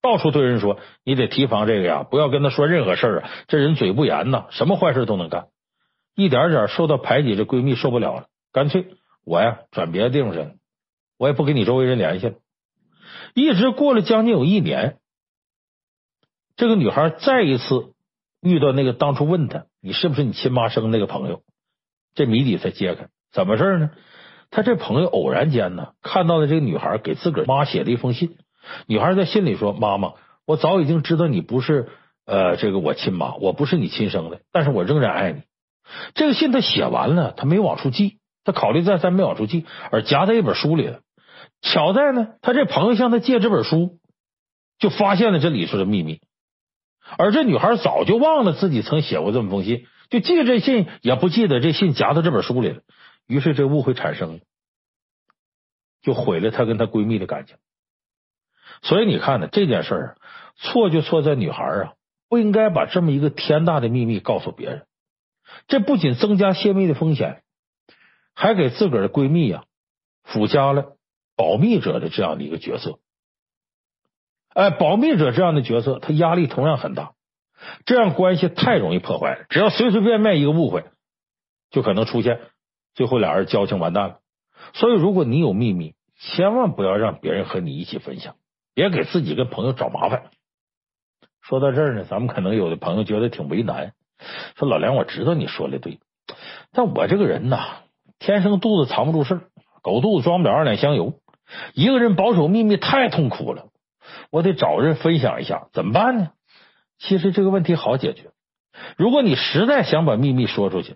[0.02, 3.30] 到处对人说：“你得提防这个呀，不要跟她说任何事儿啊！
[3.48, 5.48] 这人嘴不严呐，什么坏事都能干。”
[6.16, 8.88] 一点点受到排挤，这闺蜜受不了了，干脆
[9.26, 10.52] 我呀转别的地方去了，
[11.18, 12.36] 我也不跟你周围人联系了。
[13.36, 14.98] 一直过了将近有一年，
[16.56, 17.94] 这个女孩再一次
[18.42, 21.44] 遇到那个当初问她：“你是不是你亲妈生那个朋友？”
[22.16, 23.92] 这谜底才揭开，怎么事呢？
[24.50, 28.38] 他这朋友偶然间呢，看到了这个女孩给自个儿妈写的一封信。
[28.86, 30.14] 女孩在信里说：“妈妈，
[30.46, 31.90] 我早已经知道你不是
[32.26, 35.42] 呃这个我亲妈，我不是你亲生的，但是我仍然爱你。”
[36.16, 41.00] 这个信他写完了，他没往出寄，他考虑再三没往出寄，而夹在一本书里了。
[41.62, 44.00] 巧在呢，他这朋友向他借这本书，
[44.80, 46.20] 就发现了这里头的秘密。
[47.18, 49.86] 而这女孩早就忘了自己曾写过这么封信。
[50.10, 52.82] 就记这信，也不记得这信夹到这本书里了。
[53.28, 54.40] 于是这误会产生了，
[56.02, 57.58] 就毁了她跟她闺蜜的感情。
[58.82, 60.18] 所以你看呢，这件事儿
[60.56, 61.94] 错就错在女孩啊，
[62.30, 64.86] 不应该把这么一个天大的秘密告诉别人。
[65.68, 67.44] 这不仅增加泄密的风险，
[68.34, 69.64] 还给自个儿的闺蜜啊
[70.24, 70.98] 附加了
[71.36, 73.00] 保密者的这样的一个角色。
[74.50, 77.14] 哎，保密者这样的角色，他压力同样很大。
[77.86, 80.86] 这样关系太容易破坏了，只要随随便便一个误会，
[81.72, 82.40] 就可能出现
[82.98, 84.18] 最后俩人交情完蛋了。
[84.74, 88.36] 所以，如果你有秘密，千万不要让别人和你一起分享，
[88.74, 90.32] 别给自己跟朋友找麻烦。
[91.42, 93.94] 说到这儿呢，咱们可能有的朋友觉得挺为难，
[94.56, 96.00] 说老梁，我知道你说的对，
[96.74, 97.84] 但我这个人呐，
[98.18, 99.42] 天生肚子藏不住事儿，
[99.84, 101.14] 狗肚子装不了二两香油，
[101.76, 103.68] 一个人保守秘密太痛苦了，
[104.32, 106.32] 我得找人分享一下，怎么办呢？
[106.98, 108.32] 其实这个问题好解决。
[108.98, 110.96] 如果你实在想把秘密说出去，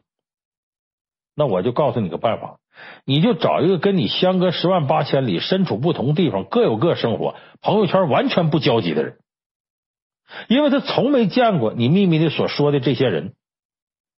[1.35, 2.59] 那我就告诉你个办法，
[3.05, 9.17] 你就找一个跟你相隔十万八千里、身处不同地方、各有各生活、朋友圈完全不交集的人，
[10.47, 13.33] 因为他从没见过你秘密的所说的这些人，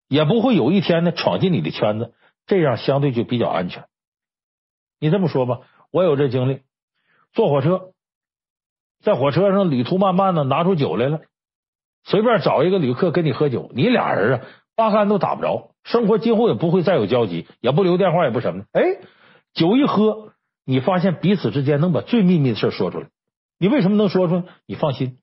[0.07, 2.13] 也不会有一天呢闯进你的圈子，
[2.45, 3.85] 这样相对就比较安全。
[4.99, 5.59] 你这么说吧，
[5.91, 6.61] 我有这经历，
[7.33, 7.91] 坐火车，
[9.01, 11.21] 在火车上旅途漫漫的，拿出酒来了。
[12.05, 14.45] 随便找一个旅客跟你喝酒，你俩人啊
[14.75, 18.67] 八竿都打不着，生活今后也不会再有交集，也不留电话，也不什么的。
[18.71, 18.99] 哎，
[19.53, 20.33] 酒一喝，
[20.65, 23.07] 你发现彼此之间能把最秘密的事说出来。
[23.59, 24.43] 你为什么能说出来？
[24.65, 25.19] 你放心，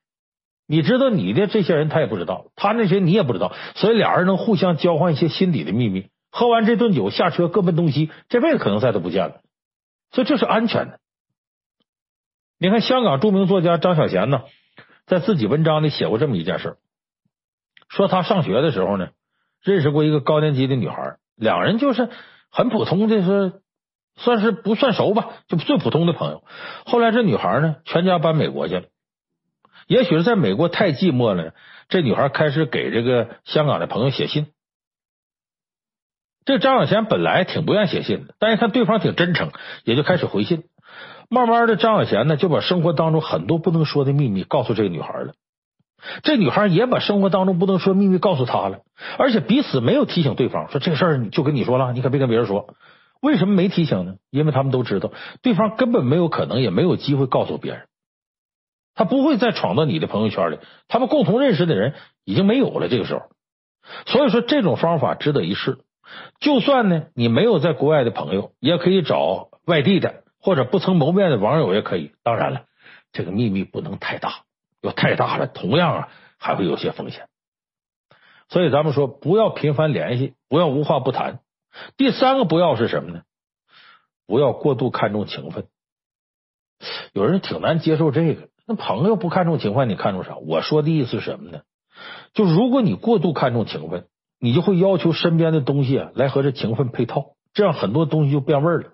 [0.67, 6.09] 你知道你的这些人他也不知道，他那些你也不知道，所以俩人能互相交换一些心底的秘密。
[6.31, 9.41] 喝完这顿酒，下车各奔东西，这辈子可能再都不见了。
[10.13, 11.01] 所以这是安全的。
[12.59, 14.43] 你看，香港著名作家张小娴呢。
[15.07, 16.77] 在自己文章里写过这么一件事，
[17.89, 19.09] 说他上学的时候呢，
[19.63, 22.09] 认识过一个高年级的女孩，两人就是
[22.51, 23.53] 很普通的，是
[24.17, 26.45] 算是不算熟吧，就最普通的朋友。
[26.85, 28.85] 后来这女孩呢，全家搬美国去了，
[29.87, 31.55] 也许是在美国太寂寞了，
[31.89, 34.49] 这女孩开始给这个香港的朋友写信。
[36.45, 39.53] 这张小娴本来挺不愿写信的，但一看对方挺真诚，
[39.85, 40.65] 也就开始回信。
[41.29, 45.35] 慢慢的，张小娴呢就把生活当中很多不能说的秘密告诉这个女孩了。
[46.23, 48.81] 这女孩也把生活当中不能说秘密告诉他了，
[49.19, 52.75] 而且彼此没有提醒对方说这个事儿就跟你说了，你可别跟别人说。
[53.21, 54.15] 为什么没提醒呢？
[54.31, 57.83] 因为他们都知道对方根本没有可能，也没有机会告诉别人。
[58.95, 61.95] 他不会再闯到你的朋友圈里，他们共同认识的人
[62.25, 62.89] 已经没有了。
[62.89, 63.23] 这个时候，
[64.07, 65.79] 所以说这种方法值得一试。
[66.41, 70.23] 就算呢你没有在国外的朋友，也可以找外地的。
[70.43, 72.63] 或者不曾谋面的网友也可以，当然了，
[73.13, 74.37] 这个秘密不能太大，
[74.81, 76.09] 要太大了，同样啊
[76.39, 77.29] 还会有些风险。
[78.49, 81.41] 所以咱们说，不要频繁联系，不要无话不谈。
[81.97, 83.23] 第三个不要是什么呢？
[84.27, 85.67] 不要过度看重情分。
[87.13, 90.37] 有人挺难接受这个，那朋友不看重情分，你看重啥？
[90.37, 91.63] 我说的意思是什么呢？
[92.33, 94.07] 就如果你过度看重情分，
[94.39, 98.93] 你就会要求身边的东西啊来和这情分配套，这样很多东西就变味儿了。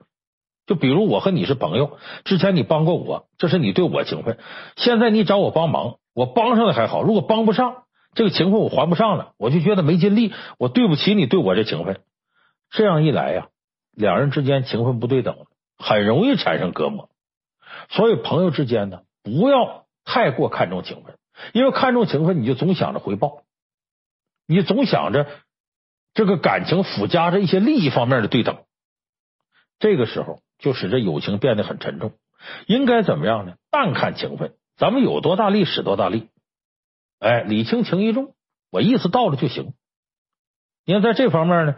[0.66, 4.38] 就比如我和你是朋友，之前你帮过我，这是你对我情分。
[4.76, 12.00] 现在你找我帮忙，我帮上了还好，如果帮不上，这个情分我还不上了，我就觉得没尽力，我对不起你对我这情分。
[12.70, 13.48] 这样一来呀，
[13.92, 15.46] 两人之间情分不对等，
[15.78, 17.10] 很容易产生隔膜。
[17.88, 21.16] 所以朋友之间呢，不要太过看重情分，
[21.52, 23.42] 因为看重情分，你就总想着回报，
[24.48, 25.28] 你总想着
[26.12, 28.64] 这个感情附加着一些利益方面的对等，
[29.78, 32.12] 这个时候就使这友情变得很沉重。
[32.66, 33.54] 应该怎么样呢？
[33.70, 36.28] 淡看情分，咱们有多大力使多大力，
[37.18, 38.34] 哎，礼轻情意重，
[38.70, 39.74] 我意思到了就行。
[40.84, 41.76] 你看在这方面呢，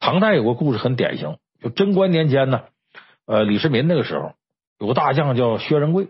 [0.00, 2.64] 唐代有个故事很典型，就贞观年间呢，
[3.26, 4.34] 呃，李世民那个时候。
[4.80, 6.08] 有个大将叫薛仁贵，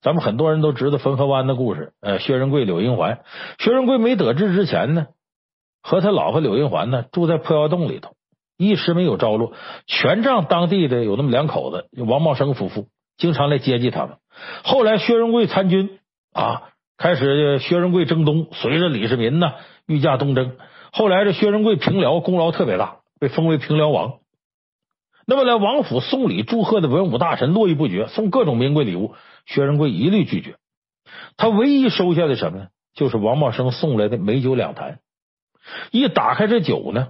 [0.00, 1.92] 咱们很多人都知道汾河湾的故事。
[2.00, 3.24] 呃，薛仁贵、柳银环，
[3.58, 5.08] 薛仁贵没得志之前呢，
[5.82, 8.15] 和他老婆柳银环呢住在破窑洞里头，
[8.56, 9.52] 一时没有着落。
[9.86, 14.16] 全仗当地的有那么两口子，王茂生夫妇经常来接济他们。
[14.64, 15.98] 后来薛仁贵参军
[16.32, 19.52] 啊，开始薛仁贵征东，随着李世民呢
[19.86, 20.56] 御驾东征。
[20.92, 24.18] 后来这薛仁贵平辽功劳特别大，被封为平辽王。
[25.26, 30.56] 那么来王府送礼祝贺的文武大臣络绎不绝，送各种名贵礼物，薛仁贵一律拒绝。
[31.36, 32.66] 他唯一收下的什么呢？
[32.94, 35.00] 就是王茂生送来的美酒两坛。
[35.90, 37.08] 一打开这酒呢，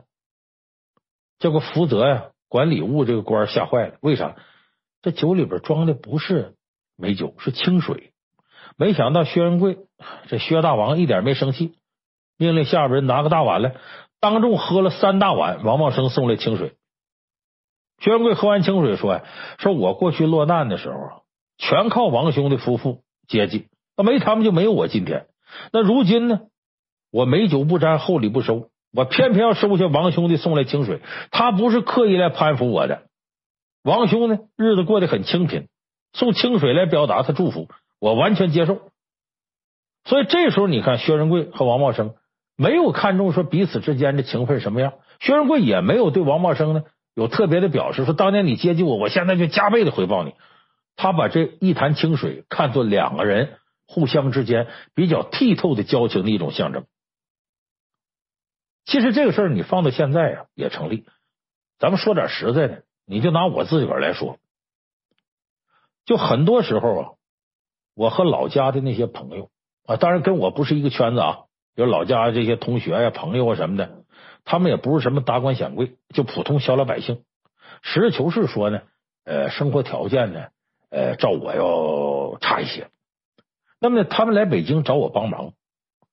[1.39, 3.95] 这个福泽呀管礼物这个官吓坏了。
[4.01, 4.37] 为啥？
[5.03, 6.55] 这酒里边装的不是
[6.97, 8.13] 美酒，是清水。
[8.77, 9.79] 没想到薛仁贵
[10.29, 11.75] 这薛大王一点没生气，
[12.37, 13.77] 命令下边人拿个大碗来，
[14.21, 16.75] 当众喝了三大碗王茂生送来清水。
[17.99, 19.25] 薛仁贵喝完清水说呀
[19.59, 21.13] ：“说我过去落难的时候啊，
[21.57, 25.29] 全靠王兄的夫妇接济，那没他们就没有我今天。
[25.73, 26.41] 那如今呢，
[27.11, 31.01] 我美酒不沾，厚礼不收，我偏偏要收下王兄弟送来清水。
[31.31, 33.03] 他不是刻意来攀附我的，
[33.85, 35.69] 王兄呢日子过得很清贫，
[36.13, 37.69] 送清水来表达他祝福，
[38.01, 38.81] 我完全接受。
[40.05, 42.15] 所以这时候你看，薛仁贵和王茂生
[42.57, 46.83] 没有看重说彼此之间的情分什么样，薛仁贵也没有对王茂生呢。”
[47.17, 50.35] 有特别的表示，说当年你接济我，我现在就加倍的回报你。
[50.97, 53.55] 他把这一潭清水看作两个人
[53.87, 56.85] 互相之间比较剔透的交情的一种象征。
[58.87, 61.07] 其实这个事儿你放到现在啊也成立。
[61.79, 64.39] 咱们说点实在的，你就拿我自个儿来说，
[66.07, 67.09] 就很多时候啊，
[67.95, 69.51] 我和老家的那些朋友
[69.85, 71.39] 啊，当然跟我不是一个圈子啊，
[71.75, 74.05] 有老家这些同学呀、朋友啊什么的。
[74.45, 77.25] 他们也不是什么达官显贵，就普通小老百姓。
[77.83, 78.83] 实事求是说呢，
[79.25, 80.47] 呃，生活条件呢，
[80.89, 82.89] 呃，照我要差一些。
[83.81, 85.55] 那么呢，他们来北京找我帮忙，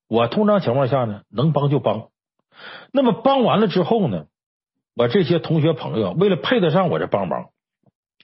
[0.07, 2.09] 我通常情况下呢，能帮就帮。
[2.91, 4.25] 那么帮完了之后呢，
[4.95, 7.49] 我这些同学朋友为了配得上我这帮忙，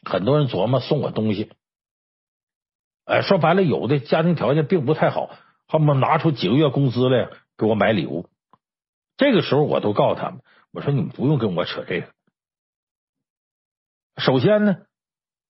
[0.03, 1.51] 很多人琢磨送我东西。
[3.05, 5.31] 哎，说白了，有的家庭条件并不太好，
[5.67, 8.27] 他们拿出几个月工资来给我买礼物。
[9.17, 12.07] 这个时候，我都告诉他们，我说你们不用跟我扯这个。
[14.17, 14.77] 首先呢，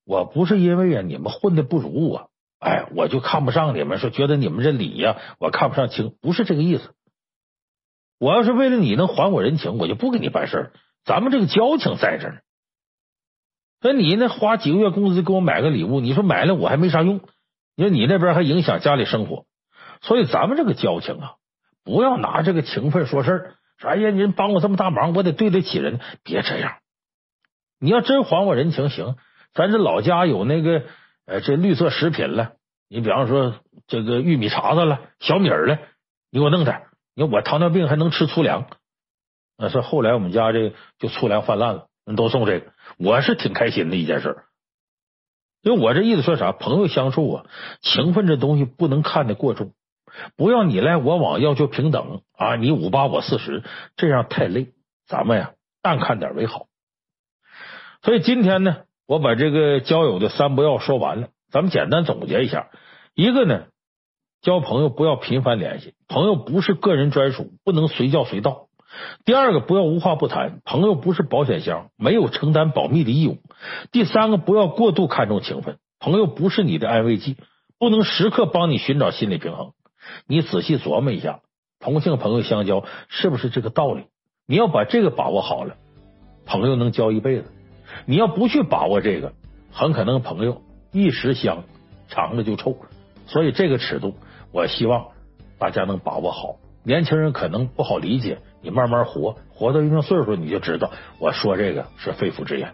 [0.04, 6.94] 我不是因为啊你们混的不如我，哎，我就看不上你们，说觉得你们这礼呀，我看不上清，不是这个意思。
[8.18, 10.72] 我要是为了你能还我人情，我就不给你办事。
[11.04, 12.42] 咱们这个交情在这儿。
[13.80, 17.20] 那你呢，花几个月工资给我买个礼物，你说买了我还没啥用，
[17.76, 19.44] 因为你那边还影响家里生活，
[20.02, 21.34] 所以咱们这个交情啊，
[21.84, 23.54] 不要拿这个情分说事儿。
[23.76, 26.00] 说哎呀，你人帮我这么大忙，我得对得起人。
[26.24, 26.78] 别这样，
[27.78, 29.14] 你要真还我人情，行。
[29.54, 30.82] 咱这老家有那个
[31.24, 32.54] 呃，这绿色食品了，
[32.88, 33.54] 你比方说
[33.86, 35.78] 这个玉米碴子了、小米儿了，
[36.32, 36.87] 你给我弄点。
[37.18, 38.68] 你看我糖尿病还能吃粗粮，
[39.56, 44.44] 那是后来我们家这就粗粮泛滥了，人都送这个，我是挺开心的一件事。
[45.62, 47.46] 因为我这意思说啥，朋友相处啊，
[47.80, 49.72] 情分这东西不能看得过重。
[50.36, 52.54] 不要你来我往，要求平等啊！
[52.54, 53.64] 你五八我四十，
[53.96, 54.68] 这样太累。
[55.08, 56.68] 咱们呀，淡看点为好。
[58.00, 61.30] 所以今天呢，我把这个交友的三不要说完了。
[61.50, 62.70] 咱们简单总结一下：
[63.14, 63.66] 一个呢，
[64.40, 68.68] 交朋友不要频繁联系，朋友不是个人专属，不能随叫随到；
[69.24, 73.38] 第二个，不要无话不谈，朋友不是保险箱，没有承担保密的义务；
[73.90, 77.36] 第三个，不要过度看重情分，朋友不是你的安慰剂，
[77.80, 79.72] 不能时刻帮你寻找心理平衡。
[80.28, 81.40] 你仔细琢磨一下，
[81.80, 84.04] 同性朋友相交是不是这个道理？
[84.46, 85.74] 你要把这个把握好了，
[86.46, 87.52] 朋友能交一辈子。
[88.06, 89.32] 你要不去把握这个，
[89.72, 90.62] 很可能朋友
[90.92, 91.64] 一时香，
[92.08, 92.76] 长了就臭。
[93.26, 94.14] 所以这个尺度，
[94.52, 95.08] 我希望
[95.58, 96.56] 大家能把握好。
[96.84, 102.72] 年轻人可能不好理解，你慢慢活，活到一定岁数，你就知道我说这个是肺腑之言。